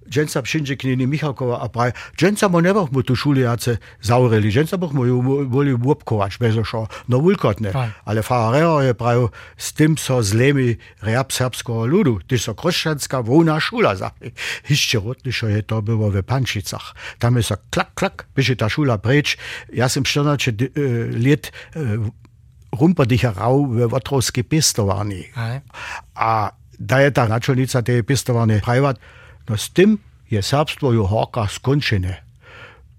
dženca 0.10 0.42
przyjdzie 0.42 0.78
knini 0.78 1.08
Michalkowa, 1.08 1.60
a 1.60 1.70
prawie, 1.70 1.92
dženca 2.18 2.50
mo 2.50 2.62
nie 2.62 2.74
mu 2.74 3.04
tu 3.04 3.16
šulijace 3.16 3.78
zaureli, 4.02 4.52
dženca 4.52 4.78
boh 4.78 4.94
mu 4.94 5.06
ju 5.06 5.46
boli 5.46 5.74
łopkować, 5.74 6.38
bez 6.38 6.58
oszo, 6.58 6.88
no 7.10 7.22
wilkotne. 7.22 7.72
Ale 8.06 8.24
Farareo 8.24 8.82
je 8.82 8.94
prawie 8.94 9.28
z 9.58 9.74
tym, 9.74 9.96
co 9.96 10.24
zlemi 10.24 10.76
reab 11.02 11.34
serbskiego 11.34 11.86
ludu, 11.86 12.20
gdyż 12.28 12.44
so 12.44 12.54
chrześcijańska 12.54 13.24
wona 13.24 13.60
szula 13.60 13.96
zapi. 13.96 14.32
Jeszcze 14.70 15.00
rotniszo 15.00 15.48
je 15.48 15.64
to 15.64 15.82
było 15.82 16.12
w 16.12 16.24
Pančicach. 16.24 16.96
Tam 17.20 17.36
jest 17.38 17.50
so 17.50 17.56
klak, 17.70 17.94
klak, 17.96 18.28
by 18.36 18.56
ta 18.56 18.70
szula 18.70 18.98
precz. 18.98 19.38
Ja 19.74 19.90
sam 19.90 20.04
14 20.04 20.52
lat 21.12 21.52
rumpa 22.72 23.06
dich 23.06 23.24
rau 23.24 23.68
w 23.68 23.90
Wotrowskie 23.90 24.44
pistowani. 24.44 25.24
A 26.16 26.52
da 26.80 27.02
je 27.02 27.12
ta 27.12 27.28
načelnica 27.28 27.82
te 27.82 28.04
pistovane 28.04 28.62
prajvat, 28.62 29.00
No 29.50 29.58
s 29.58 29.70
tym 29.70 29.98
je 30.32 30.42
serbstwo 30.42 30.92
ju 30.92 31.06
horka 31.06 31.48
skončene. 31.48 32.24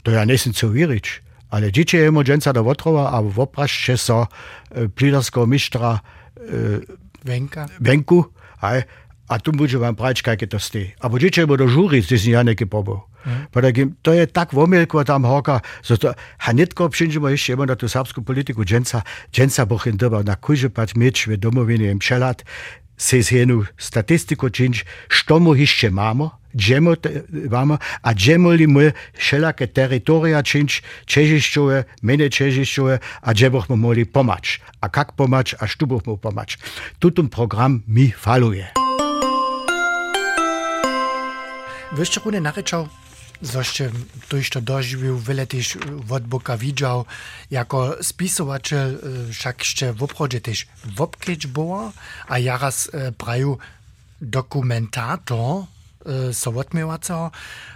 To 0.02 0.10
ja 0.10 0.24
nesem 0.24 0.52
co 0.52 0.70
wirić. 0.70 1.22
Ale 1.50 1.72
dzieci 1.72 1.96
jemu 1.96 2.24
dżęca 2.24 2.52
do 2.52 2.64
Wotrowa, 2.64 3.12
a 3.12 3.22
wopraszcze 3.22 3.98
so 3.98 4.26
e, 4.70 4.88
pliderskiego 4.88 5.46
mistrza 5.46 6.00
e, 6.36 6.40
Wenka. 7.24 7.66
Wenku, 7.80 8.24
aj, 8.60 8.82
a 9.28 9.38
tu 9.38 9.52
bude 9.52 9.78
vám 9.78 9.96
prać, 9.96 10.22
jaké 10.26 10.46
to 10.46 10.58
ste. 10.58 10.96
A 11.00 11.08
budete 11.08 11.44
do 11.44 11.68
žúry, 11.68 12.00
ste 12.02 12.16
si 12.16 12.32
ja 12.32 12.40
neké 12.40 12.64
pobol. 12.64 13.04
Mm. 13.28 13.92
To 14.02 14.10
je 14.16 14.24
tak 14.26 14.52
vomielko 14.56 15.04
tam 15.04 15.24
hoka, 15.24 15.60
že 15.84 15.96
to 15.98 16.14
hanetko 16.38 16.88
přijdeme 16.88 17.30
ještě 17.30 17.56
na 17.56 17.74
tu 17.76 17.88
srbskou 17.88 18.22
politiku, 18.22 18.64
dženca, 18.64 19.02
dženca 19.32 19.64
bochin 19.66 19.96
doba 19.96 20.22
na 20.22 20.36
kujže 20.36 20.68
pat 20.68 20.94
meč 20.96 21.26
v 21.26 21.36
domovine 21.36 21.90
im 21.90 21.98
přelat, 21.98 22.42
se 22.96 23.22
z 23.22 23.32
jednu 23.32 23.64
statistiku 23.78 24.48
činč, 24.48 24.84
što 25.08 25.40
mu 25.40 25.54
ještě 25.54 25.90
máme, 25.90 26.24
Dżemo, 26.56 26.90
a 28.02 28.14
dżemo 28.14 28.52
li 28.52 28.68
my 28.68 28.92
wszelakie 29.12 29.68
terytoria 29.68 30.42
czynić, 30.42 30.82
czeziszczowe, 31.06 31.84
mniej 32.02 32.30
czeziszczowe, 32.30 32.98
a 33.22 33.34
dżemochmy 33.34 33.76
mogli 33.76 34.06
pomać. 34.06 34.60
A 34.80 34.88
jak 34.96 35.12
pomać, 35.12 35.54
a 35.58 35.66
sztubochmy 35.66 36.18
pomać. 36.18 36.58
Tutun 36.98 37.28
program 37.28 37.82
mi 37.88 38.12
faluje. 38.12 38.68
Wyście 41.92 42.20
kunie 42.20 42.40
naryczał, 42.40 42.88
zoście 43.42 43.90
tuż 44.28 44.50
to 44.50 44.60
dożywił, 44.60 45.18
wiele 45.18 45.46
też 45.46 45.78
odboka 46.10 46.56
widział, 46.56 47.04
jako 47.50 47.96
spisowaciel, 48.02 48.98
y, 49.28 49.32
wszak 49.32 49.58
jeszcze 49.58 49.92
w 49.92 50.02
obchodzie 50.02 50.40
też 50.40 50.66
w 50.84 51.08
a 52.28 52.38
jaraz 52.38 52.90
e, 52.94 53.08
y, 53.08 53.12
praju 53.12 53.58
dokumentator, 54.20 55.64
so 56.32 56.50
odmiewaco, 56.50 57.30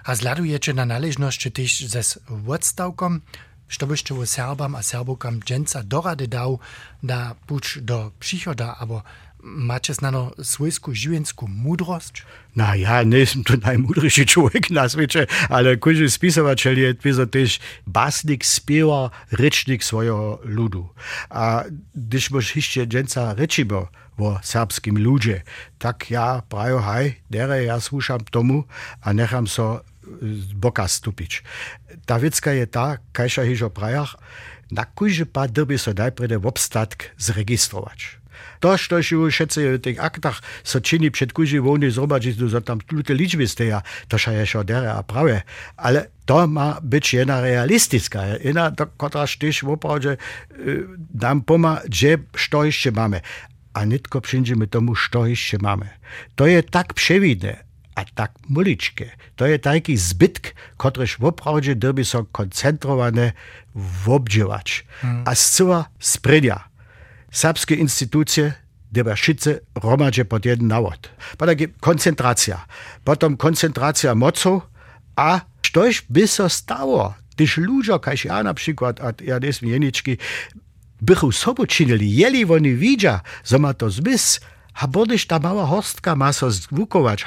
a 0.04 0.14
zladujecie 0.14 0.74
na 0.74 0.86
należności 0.86 1.52
też 1.52 1.80
ze 1.80 2.00
odstawką, 2.48 3.18
što 3.68 3.86
u 4.14 4.26
Serbam 4.26 4.74
a 4.74 4.82
Serbokam 4.82 5.40
dżęca 5.40 5.82
dorady 5.82 6.28
dał 6.28 6.58
na 7.02 7.34
pucz 7.46 7.78
do 7.78 8.10
przychoda, 8.20 8.76
albo 8.78 9.02
Macie 9.42 9.90
znano 9.90 10.30
swojsku 10.38 10.94
živiensku 10.94 11.50
múdrosť? 11.50 12.22
No 12.54 12.70
ja 12.78 13.02
nesem 13.02 13.42
tu 13.42 13.58
najmúdrejší 13.58 14.22
človek 14.32 14.70
na 14.70 14.86
svete, 14.86 15.26
ale 15.50 15.74
každý 15.74 16.06
spisovateľ 16.06 16.74
je 16.78 16.90
tvizo 16.94 17.26
tež 17.26 17.58
basnik, 17.82 18.46
spieva, 18.46 19.10
rečnik 19.34 19.82
svojho 19.82 20.38
ľudu. 20.46 20.86
A 21.34 21.66
když 21.90 22.30
mož 22.30 22.54
ešte 22.54 22.86
dženca 22.86 23.34
rečibo 23.34 23.90
vo 24.14 24.38
serbským 24.46 24.94
ľude, 24.94 25.42
tak 25.82 26.14
ja 26.14 26.46
prajo 26.46 26.78
haj, 26.78 27.18
dere 27.26 27.66
ja 27.66 27.82
slúšam 27.82 28.22
tomu 28.30 28.70
a 29.02 29.10
nechám 29.10 29.50
so 29.50 29.82
z 30.22 30.54
boka 30.54 30.86
stupič. 30.86 31.42
Ta 32.06 32.22
vecka 32.22 32.54
je 32.54 32.66
tá, 32.70 33.02
kajša 33.10 33.42
hižo 33.42 33.68
prajach, 33.74 34.18
na 34.70 34.86
kujže 34.86 35.26
pa 35.26 35.50
drby 35.50 35.76
so 35.76 35.90
najprede 35.90 36.38
v 36.38 36.48
obstatk 36.48 37.10
zregistrovať. 37.18 38.21
To, 38.62 38.78
što 38.78 39.02
się 39.02 39.18
všetci 39.30 39.60
v 39.74 39.78
tych 39.82 39.98
aktach 39.98 40.38
so 40.62 40.80
čini 40.80 41.10
przed 41.10 41.32
kuži 41.32 41.58
voni 41.60 41.90
zobaczyć, 41.90 42.38
że 42.38 42.62
tam 42.62 42.78
te 42.78 43.14
liczby 43.14 43.48
steja, 43.48 43.82
to 44.08 44.18
się 44.18 44.32
jeszcze 44.32 44.64
dere 44.64 44.94
a 44.94 45.02
prawie. 45.02 45.42
Ale 45.76 46.06
to 46.26 46.46
ma 46.46 46.78
być 46.82 47.14
jedna 47.14 47.40
realistyczna, 47.40 48.26
jedna, 48.26 48.70
do, 48.70 48.86
która 48.86 49.26
też 49.38 49.62
w 49.62 49.68
oprawdzie 49.68 50.16
y, 50.50 50.86
nam 51.14 51.42
poma, 51.42 51.80
gdzie, 51.88 52.18
co 52.50 52.64
jeszcze 52.64 52.92
mamy. 52.92 53.20
A 53.74 53.84
nitko 53.84 54.20
przyjdziemy 54.20 54.66
tomu, 54.66 54.94
co 55.10 55.26
jeszcze 55.26 55.58
mamy. 55.60 55.88
To 56.34 56.46
jest 56.46 56.70
tak 56.70 56.94
przewidne, 56.94 57.64
a 57.94 58.04
tak 58.14 58.30
muličke. 58.48 59.10
To 59.36 59.46
je 59.46 59.58
taki 59.58 59.96
zbytk, 59.96 60.54
kotryż 60.76 61.18
w 61.18 61.24
oprawdzie 61.24 61.74
derby 61.74 62.04
so 62.04 62.24
koncentrowane 62.32 63.32
wobdziewać. 63.74 64.84
Hmm. 65.00 65.22
A 65.26 65.34
zcyła 65.34 65.88
sprynia 65.98 66.71
srpske 67.32 67.74
institucije 67.74 68.52
gdyby 68.92 69.14
wszyscy 69.14 69.60
romadzie 69.74 70.24
pod 70.24 70.44
jeden 70.44 70.68
nałot. 70.68 71.10
Potem 71.36 71.56
koncentracja, 71.80 72.66
potem 73.04 73.36
koncentracja 73.36 74.14
mocą, 74.14 74.60
a 75.16 75.40
coś 75.72 76.02
by 76.10 76.28
się 76.28 76.48
stało, 76.48 77.14
gdyż 77.34 77.56
ludzie, 77.56 77.92
jak 77.92 78.24
ja 78.24 78.42
na 78.42 78.54
przykład, 78.54 79.00
ja 79.24 79.38
nie 79.38 79.46
jestem 79.46 79.68
jeniczki, 79.68 80.16
bychu 81.00 81.32
sobą 81.32 81.66
czynili, 81.66 82.16
jeli 82.16 82.44
oni 82.44 82.74
widzia, 82.74 83.20
że 83.44 83.58
ma 83.58 83.74
to 83.74 83.90
zmysł, 83.90 84.40
a 84.74 84.86
bodyż 84.86 85.26
ta 85.26 85.38
mała 85.38 85.66
hostka 85.66 86.16
ma 86.16 86.32
się 86.32 86.50
zgłukować, 86.50 87.24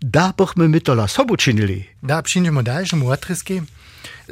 da 0.00 0.32
bochmy 0.36 0.68
my 0.68 0.80
to 0.80 0.92
la 0.92 1.06
czynili. 1.38 1.84
Da, 2.02 2.22
przyjdziemy 2.22 2.62
dalszym 2.62 3.06
odryski. 3.06 3.62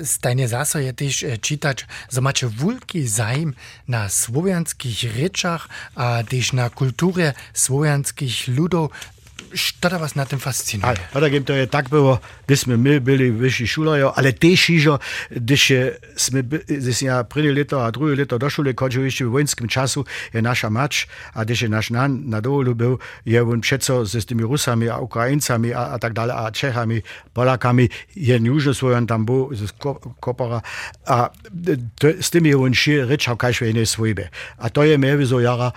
Stajnie 0.05 0.49
zaso 0.49 0.79
je 0.79 0.93
też 0.93 1.25
czytać, 1.41 1.87
że 2.13 2.21
macie 2.21 2.49
wielki 2.49 3.09
zaim 3.09 3.55
na 3.89 4.09
słowiańskich 4.09 5.17
ryczach, 5.17 5.69
a 5.95 6.23
też 6.29 6.53
na 6.53 6.71
kulturze 6.71 7.33
słowiańskich 7.55 8.49
ludów, 8.49 8.91
Što 9.55 9.89
da 9.89 9.97
vas 9.97 10.15
na 10.15 10.25
tym 10.25 10.39
fascinuje? 10.39 10.97
Ale 11.13 11.41
to 11.45 11.53
je 11.53 11.67
tak 11.67 11.89
było, 11.89 12.19
gdy 12.47 12.77
my 12.77 13.01
byli 13.01 13.33
wyżsi 13.33 13.67
szulajo, 13.67 14.13
ale 14.19 14.33
też 14.33 14.71
iżo, 14.71 14.99
gdyż 15.31 15.73
sme, 16.17 16.43
gdyż 16.43 17.03
ja 17.03 17.25
prvé 17.25 17.53
leto 17.53 17.85
a 17.85 17.93
drugie 17.93 18.17
leto 18.17 18.39
do 18.39 18.51
szule 18.51 18.73
chodził 18.77 19.05
jeszcze 19.05 19.25
w 19.25 19.31
wojskim 19.31 19.69
czasu, 19.69 20.05
je 20.35 20.43
nasza 20.43 20.71
macz, 20.71 21.07
a 21.35 21.45
gdyż 21.45 21.63
je 21.63 21.69
nasz 21.69 21.91
nan 21.91 22.29
na 22.29 22.41
dolu 22.41 22.75
był, 22.75 22.99
je 23.27 23.43
on 23.43 23.61
tymi 24.27 24.43
Rusami, 24.43 24.89
a 24.89 24.99
Ukraińcami, 24.99 25.73
a, 25.73 25.81
a 25.81 25.99
tak 25.99 26.13
dalej, 26.13 26.37
a 26.37 26.51
Czechami, 26.51 27.03
Polakami, 27.35 27.89
je 28.17 28.37
już 28.37 28.77
swoją 28.77 29.07
tam 29.07 29.25
był, 29.25 29.55
z 29.55 29.73
Kopora, 30.21 30.63
a 31.07 31.31
to, 31.99 32.09
z 32.21 32.31
tymi 32.31 32.55
on 32.55 32.73
każdy 33.39 33.71
inny 33.71 33.87
swojby. 33.87 34.29
A 34.59 34.71
to 34.71 34.85
je 34.85 35.27
so 35.27 35.41
jara 35.41 35.73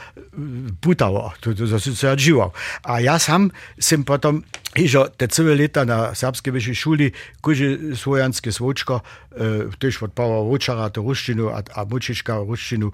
putało, 0.81 1.33
to, 1.41 1.53
to, 1.53 1.67
to, 1.67 1.79
to, 1.79 1.91
to, 1.95 2.15
to, 2.15 2.51
A 2.83 2.99
ja 2.99 3.19
sem 3.79 4.03
potom 4.03 4.43
Ižo, 4.77 5.07
te 5.17 5.25
cele 5.25 5.55
leta 5.57 5.81
na 5.81 6.13
serbske 6.13 6.53
vyššej 6.53 6.77
šuli, 6.77 7.07
kuži 7.41 7.97
svojanske 7.97 8.53
svočko, 8.53 8.99
e, 9.33 9.65
tež 9.81 9.97
od 10.05 10.13
Pava 10.13 10.45
Vočara 10.45 10.93
to 10.93 11.01
ruštinu 11.01 11.49
a, 11.49 11.65
a 11.73 11.89
Mučiška 11.89 12.45
ruštinu 12.45 12.91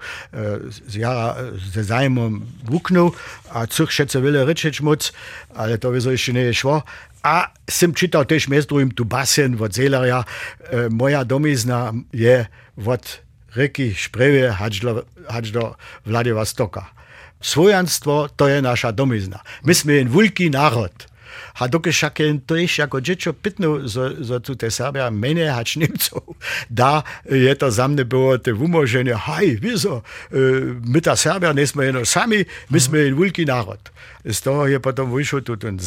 z 0.72 0.96
jara 0.96 1.52
ze 1.52 1.84
zajmom 1.84 2.40
vuknul, 2.64 3.12
a 3.52 3.68
cech 3.68 3.92
všetce 3.92 4.24
veľa 4.24 4.48
rečeč 4.48 4.80
moc, 4.80 5.12
ale 5.52 5.76
to 5.76 5.92
vizo 5.92 6.08
ešte 6.08 6.32
nie 6.32 6.48
je 6.48 6.64
šlo. 6.64 6.80
A 7.20 7.52
sem 7.68 7.92
čital 7.92 8.24
tež 8.24 8.48
mes 8.48 8.64
druhým 8.64 8.88
tu 8.96 9.04
basen 9.04 9.60
od 9.60 9.68
Zelaria. 9.68 10.24
E, 10.24 10.88
moja 10.88 11.28
domizna 11.28 11.92
je 12.08 12.48
od 12.80 13.04
hač 13.52 14.80
do, 14.80 15.04
hač 15.28 15.52
do 15.52 15.76
Vladivostoka. 16.08 16.96
Svojanstvo 17.40 18.32
to 18.36 18.48
je 18.48 18.58
naša 18.64 18.90
domizna. 18.90 19.44
My 19.62 19.76
sme 19.76 20.00
jen 20.00 20.08
veľký 20.08 20.50
národ. 20.52 20.92
A 21.56 21.68
dokiaľ 21.68 21.94
však 21.94 22.16
to 22.44 22.56
ešte 22.56 22.80
ako 22.84 22.98
dečo 23.00 23.30
pitnú 23.32 23.88
zo 23.88 24.36
tu 24.44 24.52
te 24.56 24.68
Serbia 24.68 25.08
mene 25.08 25.48
hač 25.48 25.80
Nemcov, 25.80 26.36
da 26.68 27.00
je 27.24 27.52
to 27.56 27.72
za 27.72 27.88
mne 27.88 28.04
było 28.04 28.36
te 28.36 28.52
umoženie, 28.52 29.16
haj, 29.16 29.60
wieso, 29.60 30.04
e, 30.28 30.76
my 30.84 31.00
ta 31.00 31.16
Serbia 31.16 31.56
nesme 31.56 31.88
jeno 31.88 32.04
sami, 32.04 32.44
my 32.68 32.78
sme 32.80 33.08
jen 33.08 33.16
veľký 33.16 33.48
národ. 33.48 33.80
Z 34.24 34.38
toho 34.44 34.68
je 34.68 34.76
potom 34.80 35.08
vyšlo 35.08 35.40
tu 35.40 35.56
ten 35.56 35.80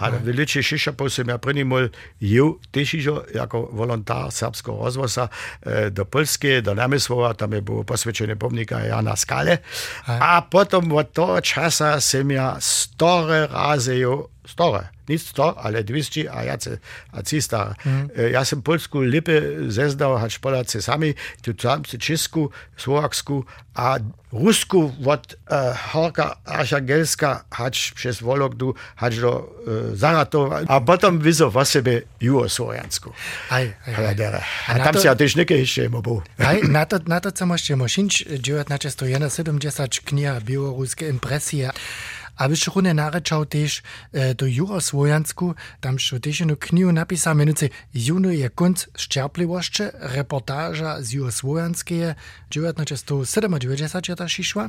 zaim, 0.00 0.14
a 0.14 0.18
veliče 0.24 0.62
Šišapov 0.62 1.10
sem 1.10 1.28
ja 1.28 1.38
první 1.38 1.64
mol 1.64 1.88
jel 2.20 2.54
tešižo 2.70 3.22
jako 3.34 3.68
volontár 3.72 4.30
srbského 4.30 4.84
rozvosa 4.84 5.28
e, 5.62 5.90
do 5.90 6.04
Polske, 6.04 6.60
do 6.60 6.74
Namysłova, 6.74 7.34
tam 7.34 7.52
je 7.52 7.60
było 7.60 7.84
posvedčené 7.84 8.36
pomnika 8.36 8.78
Jana 8.78 9.16
Skale. 9.16 9.58
A 10.06 10.40
potom 10.40 10.92
od 10.92 11.08
toho 11.10 11.40
časa 11.40 12.00
sem 12.00 12.30
ja 12.30 12.56
store 12.60 13.46
razy 13.46 14.04
jo, 14.44 14.48
store, 14.48 14.88
nic 15.08 15.22
sto, 15.22 15.54
ale 15.58 15.84
200 15.84 16.32
a 16.32 16.44
jace, 16.44 16.78
a 17.12 17.22
300. 17.22 17.74
Mm. 17.86 18.08
E, 18.16 18.30
ja 18.30 18.44
sem 18.44 18.62
polsku 18.62 19.02
lipy 19.02 19.66
zezdał, 19.68 20.18
hać 20.18 20.38
Polacy 20.38 20.82
sami, 20.82 21.14
tu 21.42 21.54
tam 21.54 21.82
Czesku, 21.82 22.50
Słowaksku, 22.76 23.44
a 23.74 23.98
Rusku 24.32 24.92
od 25.06 25.36
e, 25.50 25.74
Horka 25.92 26.36
Archagelska 26.44 27.44
hać 27.50 27.92
przez 27.94 28.20
Wologdu, 28.20 28.74
hać 28.96 29.18
do 29.20 29.54
e, 29.92 29.96
Zaratowa, 29.96 30.60
a 30.68 30.80
potem 30.80 31.18
wizo 31.18 31.50
w 31.50 31.64
sobie 31.64 32.02
Juosłowiansku. 32.20 33.12
Aj, 33.50 33.74
aj, 33.86 33.94
aj. 34.06 34.40
A, 34.68 34.78
tam 34.78 35.02
się 35.02 35.16
też 35.16 35.36
nie 35.36 35.44
jeszcze 35.48 35.90
był. 35.90 36.22
Aj, 36.38 36.62
na 36.62 36.86
to, 36.86 36.98
na 37.06 37.20
to 37.20 37.32
co 37.32 37.46
możecie 37.46 37.76
mosić, 37.76 38.24
1970 38.42 40.00
kniha 40.00 40.40
białoruskie 40.40 41.08
impresje. 41.08 41.70
A 42.36 42.48
byś 42.48 42.64
chłonę 42.64 42.94
naryczał 42.94 43.46
też 43.46 43.82
e, 44.12 44.34
do 44.34 44.46
Jura 44.46 44.80
Słojansku, 44.80 45.54
tam 45.80 45.98
się 45.98 46.20
też 46.20 46.40
jedną 46.40 46.56
knihu 46.56 46.92
napisał, 46.92 47.34
mianowicie 47.34 47.68
Juno 47.94 48.30
je 48.30 48.50
kunc 48.50 48.88
szczerpliwości, 48.96 49.82
reportaża 49.92 51.02
z 51.02 51.12
Jura 51.12 51.30
Słojanskiego 51.30 52.14
1997 52.48 54.16
ta 54.16 54.28
szła. 54.28 54.68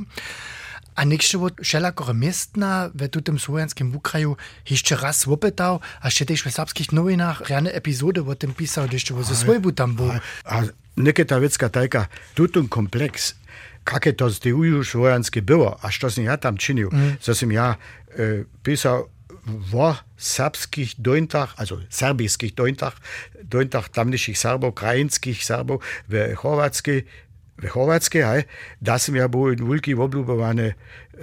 A 0.94 1.04
niektórzy 1.04 1.38
od 1.38 1.54
wszelakich 1.62 2.14
miast 2.14 2.56
na 2.56 2.90
w 2.94 3.22
tym 3.22 3.38
słowiańskim 3.38 3.96
Ukraju 3.96 4.36
jeszcze 4.70 4.96
raz 4.96 5.28
opytał, 5.28 5.80
a 6.00 6.06
jeszcze 6.06 6.26
też 6.26 6.42
w 6.42 6.50
serbskich 6.50 6.92
nowinach 6.92 7.40
rane 7.48 7.72
epizody 7.72 8.22
o 8.22 8.34
tym 8.34 8.54
pisał, 8.54 8.86
jeszcze 8.92 9.24
ze 9.24 9.36
swojbu 9.36 9.72
tam 9.72 9.94
był. 9.94 10.10
A, 10.10 10.20
a 10.44 10.62
niekieta 10.96 11.40
wiecka 11.40 11.68
tajka, 11.68 12.06
tutun 12.34 12.68
kompleks 12.68 13.34
Kake 13.86 14.12
to 14.18 14.26
z 14.30 14.50
tej 14.50 14.52
už 14.52 14.98
vojanske 14.98 15.40
bylo 15.40 15.78
a 15.78 15.90
što 15.90 16.10
sam 16.10 16.26
ja 16.26 16.36
tam 16.36 16.56
činio, 16.58 16.90
mm. 16.90 17.22
što 17.22 17.34
sam 17.34 17.52
ja 17.52 17.74
e, 18.18 18.42
pisao 18.62 19.06
v 19.46 19.94
srbských 20.18 20.98
Dojntach, 20.98 21.54
also 21.54 21.78
serbijských 21.86 22.58
Dojntach, 22.58 22.98
Dojntach 23.46 23.86
tamnejších 23.94 24.34
Serbov, 24.34 24.74
krajinských 24.74 25.38
Serbov, 25.38 25.86
v 26.10 26.34
Chorvátskej 26.34 27.06
Chorvatske, 27.64 28.20
hej, 28.24 28.42
da 28.80 28.98
sam 28.98 29.16
ja 29.16 29.28
bil 29.28 29.56
veliki 29.56 29.94
obljubovane 29.94 30.74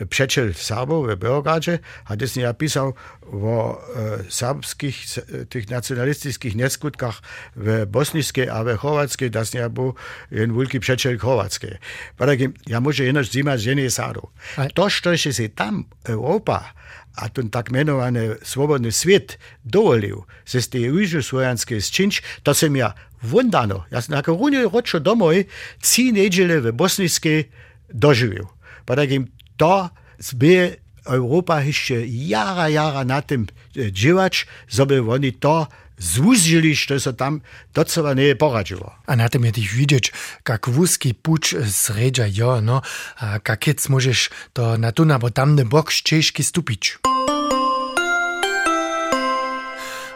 przeczel 0.10 0.54
Sabov 0.54 1.06
v 1.06 1.16
Beogradu, 1.16 1.78
a 2.10 2.16
da 2.16 2.28
sem 2.28 2.44
ja 2.44 2.50
e, 2.50 2.58
pisal 2.58 2.94
o 3.22 3.78
e, 3.78 4.26
srpskih 4.30 4.96
e, 4.98 5.46
tih 5.46 5.70
nacionalističnih 5.70 6.58
neskutkah 6.58 7.22
v 7.56 7.86
bosanske 7.86 8.48
a 8.50 8.64
v 8.66 8.78
Hrvatske, 8.82 9.30
da 9.30 9.46
sem 9.46 9.62
ja 9.62 9.70
bil 9.70 9.94
en 10.32 10.56
veliki 10.58 10.82
przeczel 10.82 11.18
Hrvatske. 11.22 11.78
Pa 12.18 12.26
ja 12.66 12.80
može 12.80 13.08
inač 13.08 13.32
zima 13.32 13.58
žene 13.58 13.90
sadov. 13.90 14.34
To 14.74 14.90
što 14.90 15.12
je 15.12 15.34
se 15.34 15.48
tam 15.48 15.86
Evropa, 16.06 16.74
a 17.16 17.30
ten 17.30 17.50
tak 17.50 17.70
menovaný 17.70 18.42
svobodný 18.42 18.92
svet 18.92 19.38
dovolil, 19.66 20.26
se 20.46 20.62
z 20.62 20.68
tej 20.68 20.84
už 20.92 21.10
slovenskej 21.22 21.82
zčinč, 21.82 22.22
to 22.42 22.54
som 22.54 22.74
ja 22.74 22.98
wundano. 23.22 23.86
Ja 23.94 24.02
sam 24.02 24.18
nakon 24.18 24.36
runje 24.36 24.66
ročo 24.66 25.00
domoj, 25.00 25.46
ci 25.78 26.12
nedjele 26.12 26.60
v 26.60 26.74
Bosniske 26.74 27.48
doživil. 27.94 28.50
Pa 28.86 28.96
da 28.98 29.06
im 29.06 29.30
to 29.58 29.90
zbe 30.20 30.84
Europa 31.06 31.62
jeszcze 31.62 32.06
jara, 32.06 32.68
jara 32.68 33.04
na 33.04 33.22
tym 33.22 33.48
dziewacz, 33.76 34.46
żeby 34.68 35.02
oni 35.02 35.32
to 35.32 35.68
zúžili, 36.04 36.76
što 36.76 37.00
sa 37.00 37.16
tam 37.16 37.40
docela 37.72 38.12
nie 38.12 38.36
poradilo. 38.36 38.92
A 39.08 39.16
na 39.16 39.32
tym 39.32 39.48
je 39.48 39.64
tých 39.64 39.72
vidieť, 39.72 40.06
kak 40.44 40.68
wúzky 40.68 41.16
puč 41.16 41.56
zredža 41.56 42.28
jo, 42.28 42.60
no, 42.60 42.84
a 43.24 43.40
kakec 43.40 43.80
môžeš 43.88 44.28
to 44.52 44.76
na 44.76 44.92
tu, 44.92 45.08
nebo 45.08 45.32
tamny 45.32 45.64
bok 45.64 45.96
z 45.96 46.04
Češky 46.04 46.44
stupiť. 46.44 47.13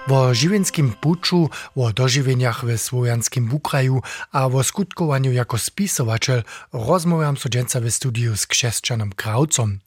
Wo 0.08 0.34
žiwienskim 0.34 0.94
puczu, 1.02 1.50
wo 1.76 1.94
dožiwieniach 1.94 2.66
we 2.66 2.78
słowianskim 2.78 3.54
Ukraju 3.54 4.02
a 4.32 4.50
wo 4.50 4.64
skutkowaniu 4.64 5.34
jako 5.34 5.58
spisowatel 5.58 6.44
rozmawiam 6.74 7.36
dżęca 7.36 7.82
w 7.82 7.92
studiu 7.92 8.38
z 8.38 8.48
krzeszczanem 8.48 9.14
Kraucom. 9.14 9.80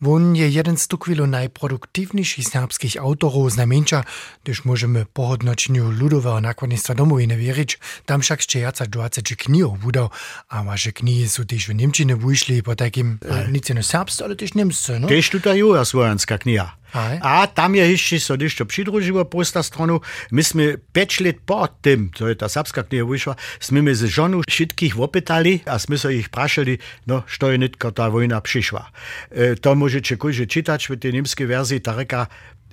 Won 0.00 0.36
je 0.36 0.48
jeden 0.48 0.76
z 0.76 0.88
tukwilu 0.88 1.26
najproduktywniejszych 1.26 2.48
serbskich 2.48 2.96
autorów 2.96 3.52
znamieńcza, 3.52 4.04
gdyż 4.44 4.64
możemy 4.64 5.06
pohodnoczeniu 5.12 5.90
ludowego 5.90 6.40
nakładnictwa 6.40 6.94
domowiny 6.94 7.36
wierzyć, 7.36 7.78
tam 8.06 8.20
wszak 8.20 8.38
jeszcze 8.38 8.58
jaca 8.58 8.86
20 8.86 9.36
knihów 9.36 9.80
wudał, 9.80 10.10
a 10.48 10.64
wasze 10.64 10.92
knihy 10.92 11.28
są 11.28 11.46
też 11.46 11.66
w 11.66 11.74
Niemczyny 11.74 12.16
wyszli 12.16 12.62
po 12.62 12.76
takim, 12.76 13.18
nic 13.52 13.70
nie 13.70 13.82
serbscy, 13.82 14.24
ale 14.24 14.36
też 14.36 14.54
niemscy, 14.54 14.98
no? 15.00 15.08
Też 15.08 15.30
tutaj 15.30 15.58
jest 15.58 15.90
słowianska 15.90 16.38
kniha. 16.38 16.79
A 16.94 17.46
tam 17.46 17.78
je 17.78 17.84
ešte 17.94 18.16
so 18.18 18.34
nešto 18.34 18.66
pridružilo 18.66 19.22
po 19.26 19.42
sta 19.46 19.62
stranu. 19.62 20.02
My 20.34 20.42
sme 20.42 20.76
5 20.78 21.24
let 21.24 21.38
po 21.46 21.66
tym, 21.80 22.10
to 22.10 22.26
je 22.26 22.34
ta 22.34 22.50
srbska 22.50 22.86
kniha 22.86 23.06
vyšla, 23.06 23.34
sme 23.62 23.82
my 23.82 23.92
z 23.94 24.10
žonu 24.10 24.42
všetkých 24.42 24.98
opýtali 24.98 25.62
a 25.66 25.78
sme 25.78 25.94
sa 25.94 26.10
ich 26.10 26.28
prašali, 26.28 26.82
no, 27.06 27.22
što 27.30 27.54
je 27.54 27.56
nitka 27.62 27.94
ta 27.94 28.10
vojna 28.10 28.42
prišla. 28.42 28.90
E, 29.30 29.54
to 29.54 29.74
môžete 29.78 30.18
kujže 30.18 30.50
čítať 30.50 30.90
v 30.90 30.98
tej 30.98 31.22
nemskej 31.22 31.46
verzii, 31.46 31.80
ta 31.82 31.94
reka 31.94 32.26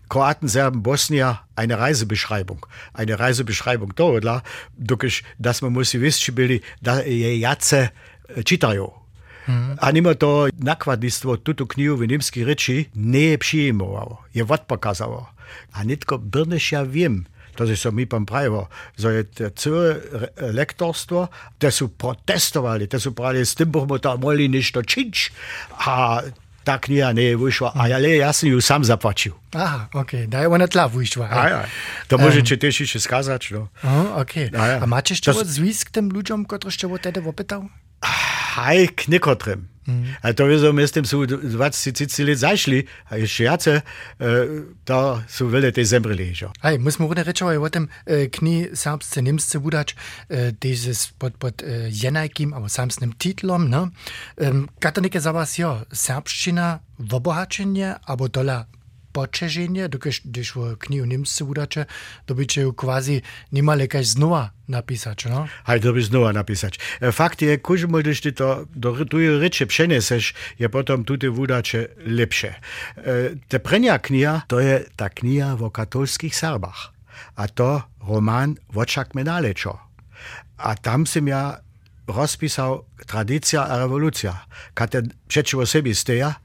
Kroaten, 0.08 0.47
Serben, 0.47 0.82
Bosnier 0.82 1.43
eine 1.56 1.75
Reisebeschreibung. 1.75 2.63
Eine 2.95 3.19
Reisebeschreibung 3.19 3.91
to, 3.91 4.19
dla, 4.23 4.41
dokiž, 4.80 5.23
da 5.38 5.53
smo 5.53 5.69
musi 5.69 5.99
bili, 6.32 6.63
da 6.82 7.03
je 7.03 7.39
jace 7.39 7.91
čitajo. 8.43 9.06
Mm. 9.47 9.79
A 9.79 9.91
nima 9.91 10.13
to 10.13 10.51
nakladnictvo 10.60 11.38
tuto 11.39 11.65
knihu 11.65 11.95
v 11.95 12.07
nemski 12.07 12.43
reči 12.43 12.91
ne 12.95 13.38
przyjmowało, 13.38 14.27
je 14.33 14.43
odpokazało. 14.43 15.31
A 15.71 15.83
nitko 15.83 16.17
brneš 16.19 16.71
ja 16.71 16.83
wiem, 16.83 17.25
to 17.57 17.65
so 17.75 17.91
mi 17.91 18.05
pan 18.05 18.25
pravivo, 18.25 18.67
za 18.97 19.10
je 19.10 19.25
celo 19.55 19.95
lektorstvo, 20.53 21.27
te 21.57 21.71
so 21.71 21.88
protestovali, 21.88 22.88
te 22.88 22.99
so 22.99 23.12
pravili, 23.12 23.45
s 23.45 23.55
tem 23.55 23.71
bomo 23.71 23.97
tam 23.97 24.21
morali 24.21 24.47
nešto 24.47 24.83
čič, 24.83 25.31
a 25.88 26.21
ta 26.63 26.77
knjiga 26.77 27.13
ne 27.15 27.31
je 27.31 27.36
vyšla, 27.39 27.71
a 27.75 27.88
ja, 27.88 27.97
ja 27.97 28.33
som 28.36 28.51
ju 28.51 28.62
sám 28.62 28.83
zaplačil. 28.83 29.33
Aha, 29.55 29.88
ok, 29.95 30.27
da 30.27 30.43
je 30.43 30.47
ona 30.51 30.67
tla 30.67 30.86
vyšla. 30.91 31.31
Aj, 31.31 31.51
aj. 31.63 31.67
To 32.12 32.19
môžete 32.19 32.53
um, 32.53 32.62
tiež 32.62 32.83
ešte 32.83 32.99
skázať, 33.07 33.55
no. 33.55 33.71
Uh, 33.81 34.19
ok. 34.21 34.51
Aj, 34.51 34.77
aj. 34.77 34.79
A 34.83 34.86
máte 34.86 35.15
ešte 35.15 35.31
to... 35.31 35.47
zvísk 35.47 35.95
tým 35.95 36.12
ľuďom, 36.12 36.43
ktorí 36.43 36.67
ste 36.67 36.86
od 36.86 36.99
teda 36.99 37.23
opýtal? 37.23 37.71
Haj, 38.01 38.89
kniekotrem. 38.89 39.67
Mm. 39.88 40.03
A 40.21 40.33
to 40.33 40.47
wiedzą, 40.47 40.73
my 40.73 40.88
z 40.88 40.91
tym 40.91 41.05
są 41.05 41.25
20 41.25 41.91
lat 42.23 42.38
zaszli, 42.38 42.83
a 43.10 43.17
jeszcze 43.17 43.43
jace, 43.43 43.81
to 44.86 45.21
są 45.27 45.49
wiele 45.49 45.71
tej 45.71 45.86
zemrli. 45.86 46.33
Hej, 46.62 46.79
musimy 46.79 47.07
również 47.07 47.27
rečovať 47.27 47.57
o 47.57 47.69
tym 47.69 47.88
kni 48.31 48.65
serbsce, 48.73 49.23
niemsce 49.23 49.60
wudać, 49.60 49.95
dieses 50.62 51.07
pod, 51.07 51.33
pod 51.33 51.62
jenajkim, 51.89 52.53
albo 52.53 52.69
samsnym 52.69 53.13
titulom, 53.13 53.69
no. 53.69 53.88
Katolike 54.79 55.21
za 55.21 55.33
was, 55.33 55.57
jo, 55.57 55.86
serbszczyna 55.93 56.79
w 56.99 57.13
obohaczenie, 57.13 57.95
albo 58.05 58.29
dola 58.29 58.65
počeženje, 59.17 59.89
když 60.23 60.56
v 60.56 60.77
knihu 60.77 61.06
Nimsce 61.10 61.41
udače, 61.41 61.89
to 62.30 62.38
by 62.38 62.45
če 62.45 62.69
kvazi 62.77 63.25
nimale 63.49 63.89
kaj 63.89 64.13
znova 64.13 64.53
napisać, 64.69 65.25
no? 65.25 65.49
Hej, 65.65 65.80
to 65.82 65.89
by 65.89 66.01
znova 66.06 66.30
napisać. 66.38 66.77
Fakt 67.10 67.41
je, 67.41 67.58
kuž 67.58 67.89
môžeš 67.89 68.17
ty 68.21 68.32
to 68.38 68.69
do 68.77 68.93
tuje 69.10 69.41
reče 69.41 69.65
přeneseš, 69.65 70.38
je 70.62 70.69
potom 70.69 71.01
tute 71.01 71.30
udače 71.30 71.97
lepše. 72.06 72.62
Te 73.49 73.58
prenia 73.58 73.97
kniha, 73.97 74.45
to 74.45 74.62
je 74.62 74.86
ta 74.93 75.10
kniha 75.10 75.58
o 75.58 75.73
katolských 75.73 76.36
Serbach. 76.36 76.93
A 77.41 77.49
to 77.49 77.82
román 78.06 78.62
Vočak 78.69 79.17
Menalečo. 79.17 79.82
A 80.62 80.75
tam 80.77 81.10
som 81.10 81.25
ja 81.25 81.58
rozpísal 82.06 82.86
Tradícia 83.08 83.65
a 83.65 83.82
revolúcia, 83.82 84.45
kate 84.73 85.10
přečivo 85.27 85.65
sebi 85.65 85.95
steja. 85.95 86.38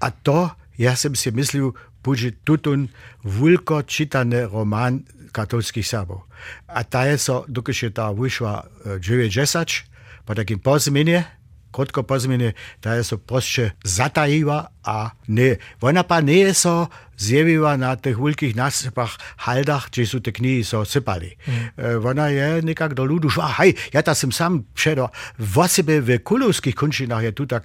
A 0.00 0.10
to, 0.10 0.50
ja 0.76 0.92
som 0.94 1.16
si 1.16 1.32
myslel, 1.32 1.72
bude 2.04 2.32
tutun 2.44 2.88
vulko 3.24 3.82
čitane 3.82 4.46
roman 4.46 5.04
katolských 5.32 5.86
Serbov. 5.86 6.26
A 6.68 6.82
ta 6.84 7.04
je 7.06 7.18
so, 7.18 7.44
dokud 7.48 7.76
je 7.76 7.90
ta 7.90 8.10
vyšla 8.10 8.64
90, 8.98 10.26
po 10.26 10.32
takým 10.34 10.58
pozmenie, 10.58 11.26
krotko 11.70 12.02
pozmenie, 12.02 12.54
ta 12.82 12.98
je 12.98 13.06
so 13.06 13.16
proste 13.18 13.78
zatajiva 13.86 14.74
a 14.82 15.14
ne. 15.30 15.62
Ona 15.80 16.02
pa 16.02 16.18
nie 16.20 16.50
je 16.50 16.54
so 16.54 16.74
zjavila 17.14 17.76
na 17.78 17.94
tých 17.94 18.18
veľkých 18.18 18.58
nasypach, 18.58 19.20
haldach, 19.46 19.92
či 19.92 20.08
sú 20.08 20.18
tie 20.18 20.34
knihy 20.34 20.66
so 20.66 20.82
sypali. 20.82 21.36
Mm. 21.46 22.02
Ona 22.02 22.26
je 22.32 22.48
nekak 22.64 22.96
do 22.96 23.06
ľudu 23.06 23.30
šla, 23.30 23.60
hej, 23.62 23.76
ja 23.94 24.00
ta 24.02 24.16
som 24.16 24.32
sám 24.34 24.66
předo, 24.74 25.12
vo 25.38 25.64
sebe 25.68 26.00
v 26.02 26.18
kulovských 26.18 26.74
končinách 26.74 27.30
je 27.30 27.32
tu 27.36 27.44
ta 27.46 27.60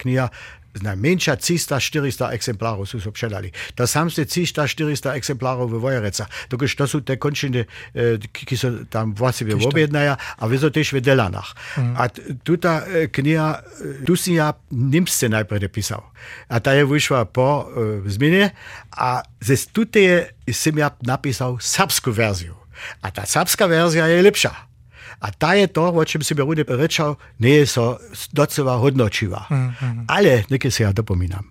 kniha 0.76 0.96
najmenšia 0.96 1.40
300-400 1.40 2.36
exemplárov 2.36 2.84
sú 2.84 3.00
so 3.00 3.12
předali. 3.12 3.52
To 3.80 3.88
samste 3.88 4.28
300-400 4.28 5.16
exemplárov 5.16 5.72
v 5.72 5.80
Vojereca. 5.80 6.28
Dokud 6.52 6.68
to 6.76 6.86
sú 6.88 7.00
tie 7.04 7.16
končiny, 7.16 7.64
e, 7.96 8.20
ki 8.20 8.56
sa 8.60 8.72
tam 8.92 9.16
vlastne 9.16 9.56
objednaja 9.56 10.20
a 10.20 10.44
vy 10.48 10.60
so 10.60 10.68
tiež 10.68 10.96
v 10.96 11.00
Delanach. 11.00 11.56
Mm. 11.80 11.94
A 11.96 12.04
tuta 12.44 12.84
e, 12.84 13.08
kniha, 13.08 13.48
e, 13.56 14.04
tu 14.04 14.20
si 14.20 14.36
ja 14.36 14.52
Nimsce 14.72 15.32
najprv 15.32 15.72
písal. 15.72 16.04
A 16.52 16.60
ta 16.60 16.76
je 16.76 16.84
vyšla 16.84 17.30
po 17.30 17.70
uh, 17.70 18.02
zmene 18.10 18.52
a 18.98 19.22
ze 19.38 19.56
tute 19.70 20.34
som 20.50 20.74
ja 20.74 20.90
napísal 21.06 21.62
srbskú 21.62 22.10
verziu. 22.10 22.58
A 23.06 23.14
ta 23.14 23.24
srbská 23.24 23.70
verzia 23.70 24.10
je 24.10 24.26
lepšia. 24.26 24.75
A 25.22 25.32
ta 25.32 25.54
je 25.54 25.68
to, 25.68 25.92
o 25.92 26.06
čem 26.06 26.22
si 26.22 26.36
bi 26.36 26.42
Rude 26.42 26.64
rečal, 26.68 27.18
nie 27.40 27.66
so 27.66 27.98
docela 28.34 28.76
hodnočiva. 28.76 29.48
Mm 29.50 29.72
-hmm. 29.72 30.06
Ale 30.08 30.44
nekaj 30.50 30.72
se 30.72 30.84
ja 30.84 30.92
dopomínam. 30.92 31.50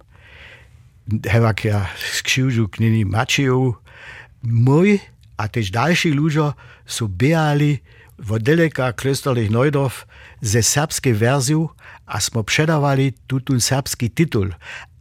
Hevak 1.29 1.65
ja 1.65 1.87
skřižu 1.97 2.69
knini 2.69 3.05
Mačiju, 3.05 3.77
môj 4.45 5.01
a 5.37 5.49
tež 5.49 5.71
další 5.73 6.13
ľudia 6.15 6.55
sú 6.87 7.09
behali 7.09 7.81
vo 8.21 8.39
deleka 8.39 8.93
klösterlich 8.93 9.51
Neudorf 9.51 10.07
ze 10.41 10.63
serbskej 10.63 11.13
verziu 11.13 11.71
a 12.07 12.21
smo 12.21 12.43
předávali 12.43 13.13
tutun 13.27 13.61
serbský 13.61 14.09
titul. 14.09 14.55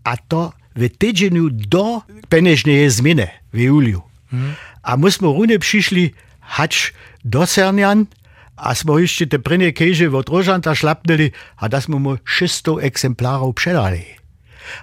A 0.06 0.18
to 0.18 0.52
v 0.74 0.90
týdženiu 0.90 1.54
do 1.54 2.02
penežnej 2.30 2.90
zmene 2.90 3.30
v 3.54 3.70
júliu. 3.70 4.02
Mm. 4.34 4.58
A 4.82 4.98
my 4.98 5.10
sme 5.14 5.30
rune 5.30 5.56
prišli 5.62 6.18
hač 6.58 6.92
do 7.22 7.46
Sernian, 7.46 8.10
a 8.58 8.78
smo 8.78 9.02
ešte 9.02 9.36
te 9.36 9.38
prvne 9.42 9.74
keže 9.74 10.10
od 10.10 10.30
Rožanta 10.30 10.78
šlapnili 10.78 11.34
a 11.58 11.68
da 11.68 11.82
smo 11.82 11.98
mu 11.98 12.22
600 12.22 12.86
exemplárov 12.86 13.54
předali. 13.58 14.22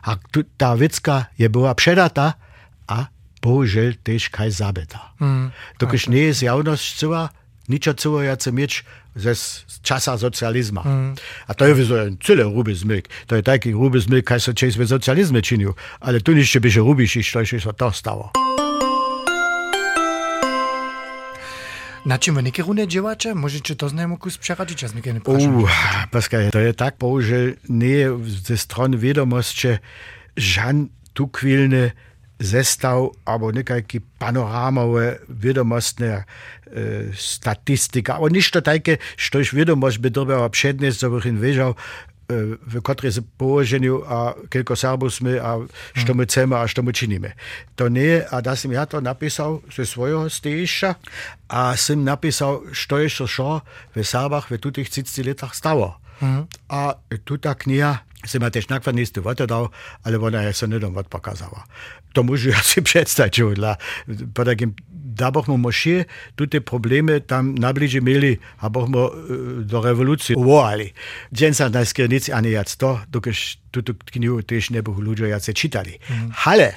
A 0.05 0.21
tá 0.61 0.77
vecka 0.77 1.33
je 1.41 1.49
bola 1.49 1.73
předata 1.73 2.37
a 2.91 3.09
bohužel 3.41 3.97
tiež 4.05 4.29
kaj 4.29 4.53
zabeta. 4.53 5.17
Mm, 5.17 5.55
Dokiž 5.81 6.13
nie 6.13 6.29
je 6.31 6.45
zjavnosť 6.45 6.87
cova, 7.01 7.33
ničo 7.71 7.97
cova 7.97 8.29
jace 8.29 8.53
mieč 8.53 8.85
ze 9.17 9.33
časa 9.83 10.19
socializma. 10.19 10.85
Mm. 10.85 11.13
A 11.49 11.51
to 11.57 11.65
je 11.65 11.75
vizo 11.75 11.97
celý 12.21 12.45
hrubý 12.47 12.77
zmyk. 12.77 13.09
To 13.27 13.41
je 13.41 13.43
taký 13.43 13.73
hrubý 13.73 13.99
zmyk, 13.99 14.29
kaj 14.29 14.41
sa 14.41 14.53
česť 14.53 14.77
ve 14.77 14.87
socializme 14.87 15.41
činil. 15.43 15.75
Ale 16.05 16.21
tu 16.21 16.37
nište 16.37 16.61
byže 16.61 16.85
hrubíši, 16.85 17.25
čo 17.25 17.43
ešte 17.43 17.59
sa 17.65 17.73
to 17.73 17.89
stalo. 17.91 18.31
Na 22.07 22.19
czym 22.19 22.35
wy 22.35 22.43
niekie 22.43 22.63
runie 22.63 22.89
działacze? 22.89 23.35
Możecie 23.35 23.77
to 23.77 23.89
znajomą 23.89 24.17
kus 24.17 24.39
przeradzić, 24.39 24.85
a 24.85 24.89
z 24.89 24.95
niekie 24.95 25.13
nie 25.13 25.21
Uh, 25.27 25.71
Pascal, 26.11 26.51
to 26.51 26.59
jest 26.59 26.79
tak, 26.79 26.95
bohužel 26.99 27.55
nie 27.69 28.09
ze 28.27 28.59
strony 28.59 28.99
wiadomości 28.99 29.69
żan 30.37 30.89
tu 31.13 31.29
kwilny 31.29 31.91
zestav 32.41 33.13
alebo 33.25 33.53
nekaký 33.53 34.01
panorámové 34.19 35.21
vedomostné 35.29 36.25
e, 36.25 36.25
statistika. 37.13 38.17
Ale 38.17 38.33
ništo 38.33 38.65
také, 38.65 38.97
štož 39.21 39.53
vedomosť 39.53 40.01
by 40.01 40.09
dobila 40.09 40.49
přednes, 40.49 40.97
co 40.99 41.11
bych 41.13 41.37
vežal, 41.37 41.77
e, 41.77 42.10
v 42.67 42.75
ktorej 42.79 43.19
se 43.19 43.23
položeniu 43.37 44.07
a 44.07 44.33
koľko 44.47 44.75
Serbov 44.79 45.11
sme 45.11 45.37
a 45.43 45.59
što 45.93 46.15
my 46.15 46.25
chceme 46.25 46.55
a 46.57 46.65
što 46.65 46.83
my 46.83 46.93
činíme. 46.95 47.35
To 47.75 47.91
nie, 47.91 48.23
a 48.23 48.41
da 48.41 48.55
som 48.55 48.71
ja 48.71 48.87
to 48.87 49.03
napísal 49.03 49.61
ze 49.69 49.83
svojho 49.87 50.31
stejša 50.31 50.95
a 51.51 51.75
som 51.75 52.07
napísal, 52.07 52.63
što 52.71 53.03
je 53.03 53.09
šo 53.11 53.61
v 53.95 54.07
Serbach 54.07 54.51
v 54.51 54.63
tutých 54.63 54.91
30 54.91 55.27
letách 55.27 55.55
stalo. 55.59 55.99
Mm. 56.21 56.47
A 56.69 56.95
tuta 57.25 57.57
kniha 57.57 58.05
som 58.25 58.45
ma 58.45 58.53
tež 58.53 58.69
nakladne 58.69 59.01
istú 59.01 59.25
dal, 59.25 59.73
ale 60.05 60.17
ona 60.21 60.45
je 60.45 60.53
sa 60.53 60.67
nedom 60.69 60.93
pokazala. 61.09 61.65
To 62.13 62.21
môžu 62.21 62.53
asi 62.61 62.85
predstaviť, 62.85 63.33
že 63.33 63.45
dla, 63.57 63.81
po 64.37 64.45
takým 64.45 64.77
da 65.21 65.29
bomo 65.31 65.57
mošie 65.57 66.07
tute 66.37 66.61
probleme 66.61 67.21
tam 67.21 67.53
najbližje 67.57 68.01
imeli, 68.01 68.39
a 68.61 68.69
bomo 68.69 69.11
do 69.65 69.79
revolucije 69.81 70.37
uvojali. 70.37 70.93
Džen 71.33 71.55
sa 71.55 71.69
na 71.69 71.85
skirnici 71.85 72.33
ani 72.33 72.57
jac 72.57 72.71
to, 72.77 73.01
dokaž 73.09 73.61
tuto 73.71 73.97
knjigu 73.97 74.43
tež 74.47 74.71
ne 74.71 74.81
bohu 74.81 75.01
ľudia 75.03 75.37
jace 75.37 75.53
čitali. 75.53 75.99
Mm. 76.09 76.31
Ale, 76.47 76.69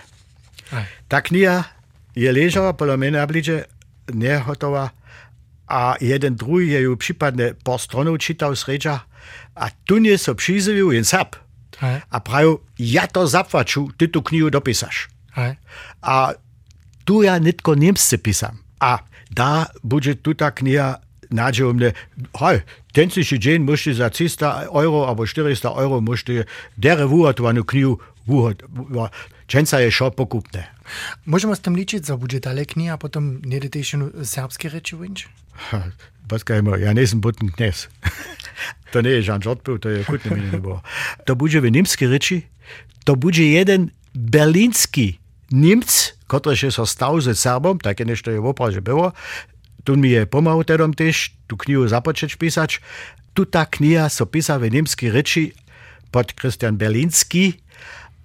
Aj. 0.72 0.86
ta 1.08 1.22
kniha 1.22 1.64
je 2.16 2.30
ležala, 2.32 2.76
podľa 2.76 2.98
mene 2.98 3.18
najbližje 3.22 3.68
nehotová 4.12 4.92
a 5.68 5.96
jeden 6.04 6.36
druhý 6.36 6.76
je 6.76 6.80
ju 6.86 6.94
prípadne 7.00 7.56
po 7.56 7.80
stronov 7.80 8.20
čítal 8.20 8.54
sreča 8.54 9.08
a 9.56 9.70
tu 9.86 9.98
nie 9.98 10.18
so 10.18 10.36
přizivil 10.36 10.92
jen 10.92 11.04
sap. 11.04 11.36
A 12.10 12.18
prajú, 12.24 12.62
ja 12.78 13.10
to 13.10 13.28
zapłaču, 13.28 13.92
ty 13.98 14.08
tu 14.08 14.22
knihu 14.22 14.50
dopísaš. 14.50 15.10
A 16.02 16.38
tu 17.04 17.26
ja 17.26 17.36
nitko 17.42 17.76
niemsce 17.76 18.18
pisam. 18.18 18.62
A 18.80 19.04
da 19.32 19.68
bude 19.84 20.16
tu 20.16 20.34
ta 20.34 20.52
kniha 20.52 21.02
nadziejomne, 21.34 21.92
hej, 22.40 22.62
ten 22.94 23.10
si 23.10 23.40
dzień 23.40 23.64
możecie 23.64 23.94
za 23.94 24.10
300 24.10 24.70
euro 24.70 25.08
albo 25.10 25.26
400 25.26 25.70
euro 25.70 26.02
możecie 26.02 26.46
dere 26.78 27.08
wuhatowaną 27.08 27.64
knihu 27.64 28.00
wuhat. 28.28 28.64
Często 29.48 29.80
je 29.80 29.92
šo 29.92 30.12
pokupne. 30.12 30.64
Możemy 31.26 31.56
z 31.56 31.60
tym 31.60 31.76
liczyć, 31.76 32.08
że 32.08 32.18
będzie 32.18 32.40
dalej 32.40 32.66
kniha, 32.66 32.94
a 32.94 32.98
potem 32.98 33.42
nie 33.46 33.60
też 33.60 33.96
serbskie 34.24 34.70
rzeczy 34.70 34.98
wynć? 35.72 35.96
Poskajmo, 36.28 36.76
ja 36.80 36.94
nisem 36.94 37.20
butn 37.22 37.52
knes. 37.52 37.88
to 38.92 39.02
nie 39.02 39.20
je 39.20 39.22
Jean 39.28 39.42
Žotpil, 39.42 39.80
to 39.80 39.90
je 39.90 40.04
kutne 40.08 40.36
mi 40.36 40.48
nebo. 40.52 40.80
To 41.28 41.36
bude 41.36 41.60
v 41.60 41.72
nemski 41.72 42.08
reči, 42.08 42.48
to 43.06 43.16
bude 43.16 43.44
jeden 43.44 43.92
berlínský 44.16 45.20
Niemc, 45.52 46.18
który 46.28 46.58
się 46.58 46.72
stał 46.72 47.22
ze 47.22 47.36
Serbom, 47.36 47.78
takie 47.78 48.06
nešto 48.06 48.32
je 48.32 48.40
opravdu 48.42 48.82
było. 48.82 49.14
Tu 49.84 49.98
mi 49.98 50.10
je 50.10 50.26
pomagał 50.26 50.64
tedom 50.64 50.94
też, 50.94 51.36
tu 51.48 51.58
knihu 51.58 51.88
započeć 51.88 52.36
pisać. 52.36 52.82
Tu 53.34 53.46
ta 53.46 53.66
kniha 53.66 54.10
so 54.10 54.26
pisa 54.26 54.60
w 54.60 54.72
niemskiej 54.72 55.12
reči 55.12 55.54
pod 56.12 56.34
Christian 56.34 56.78
Berlinski, 56.78 57.54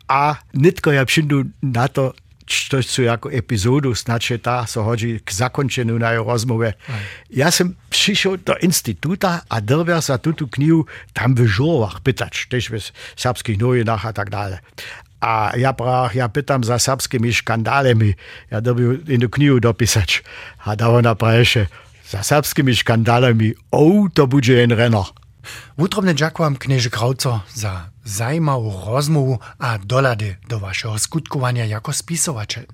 a 0.08 0.36
nitko 0.54 0.92
ja 0.92 1.04
přijdu 1.04 1.44
na 1.62 1.88
to, 1.88 2.12
čo 2.48 3.04
ako 3.04 3.28
epizódu, 3.28 3.92
snačie 3.92 4.40
tá 4.40 4.64
sa 4.64 4.80
so 4.80 4.88
hodí 4.88 5.20
k 5.20 5.28
zakončeniu 5.28 6.00
na 6.00 6.16
jeho 6.16 6.24
rozmove. 6.24 6.72
Aj. 6.74 7.02
Ja 7.28 7.52
som 7.52 7.76
prišiel 7.92 8.40
do 8.40 8.56
institúta 8.64 9.44
a 9.46 9.60
delvia 9.60 10.00
sa 10.00 10.16
túto 10.16 10.48
knihu 10.48 10.88
tam 11.12 11.36
v 11.36 11.44
žlovách 11.44 12.00
pýtať, 12.00 12.48
tiež 12.48 12.72
v 12.72 12.80
srbských 13.20 13.60
novinách 13.60 14.02
a 14.08 14.12
tak 14.16 14.32
dále. 14.32 14.64
A 15.18 15.52
ja 15.58 15.74
prach, 15.74 16.14
ja 16.14 16.30
pytam 16.30 16.62
za 16.62 16.78
srbskými 16.78 17.34
škandálemi. 17.42 18.14
Ja 18.54 18.62
dobiu 18.62 19.02
jednu 19.02 19.26
knihu 19.28 19.58
dopisać. 19.58 20.22
A 20.62 20.78
da 20.78 20.88
ona 20.94 21.18
praješe, 21.18 21.66
za 22.08 22.22
srbskými 22.24 22.72
škandálemi, 22.72 23.52
ou, 23.74 24.08
to 24.08 24.24
bude 24.30 24.48
jen 24.48 24.72
reno. 24.72 25.04
Wutrobne 25.78 26.14
dziękuję 26.14 26.54
knieży 26.58 26.90
Krauco 26.90 27.40
za 27.54 27.90
zajmową 28.04 28.84
rozmowę 28.86 29.36
a 29.58 29.78
dolady 29.78 30.36
do 30.48 30.60
waszego 30.60 30.98
skutkowania 30.98 31.64
jako 31.64 31.92
spisowaciel. 31.92 32.66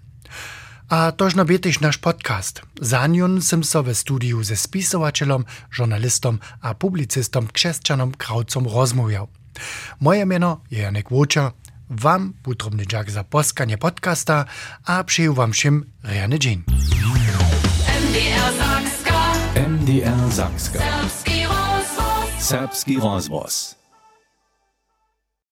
A 0.89 1.13
toż 1.13 1.35
no 1.35 1.45
też 1.45 1.81
nasz 1.81 1.99
podcast. 1.99 2.63
Za 2.81 3.07
nią 3.07 3.41
sam 3.41 3.65
so 3.65 3.83
w 3.83 3.95
studiu 3.95 4.45
ze 4.45 4.57
spisowacielem, 4.57 5.45
żurnalistom 5.71 6.39
a 6.61 6.75
publicystom 6.75 7.47
Krzeszczanom 7.47 8.13
Kraucom 8.13 8.67
rozmawiał. 8.69 9.29
Moje 10.01 10.27
miano 10.27 10.61
Janek 10.71 11.09
Włocza. 11.09 11.53
Wam 11.91 12.33
wutrobny 12.45 12.87
dziękuję 12.87 13.13
za 13.13 13.25
poskanie 13.25 13.79
podcasta 13.79 14.45
a 14.85 15.05
przyjął 15.05 15.35
wam 15.35 15.55
szym 15.55 15.91
rejany 16.03 16.39
dzień. 16.39 16.63
MDR 18.03 18.53
Sachska. 18.59 19.33
MDR 19.69 20.33
Sachska. 20.33 20.81
Sapski 22.45 22.99
Rozvoz. 23.01 23.84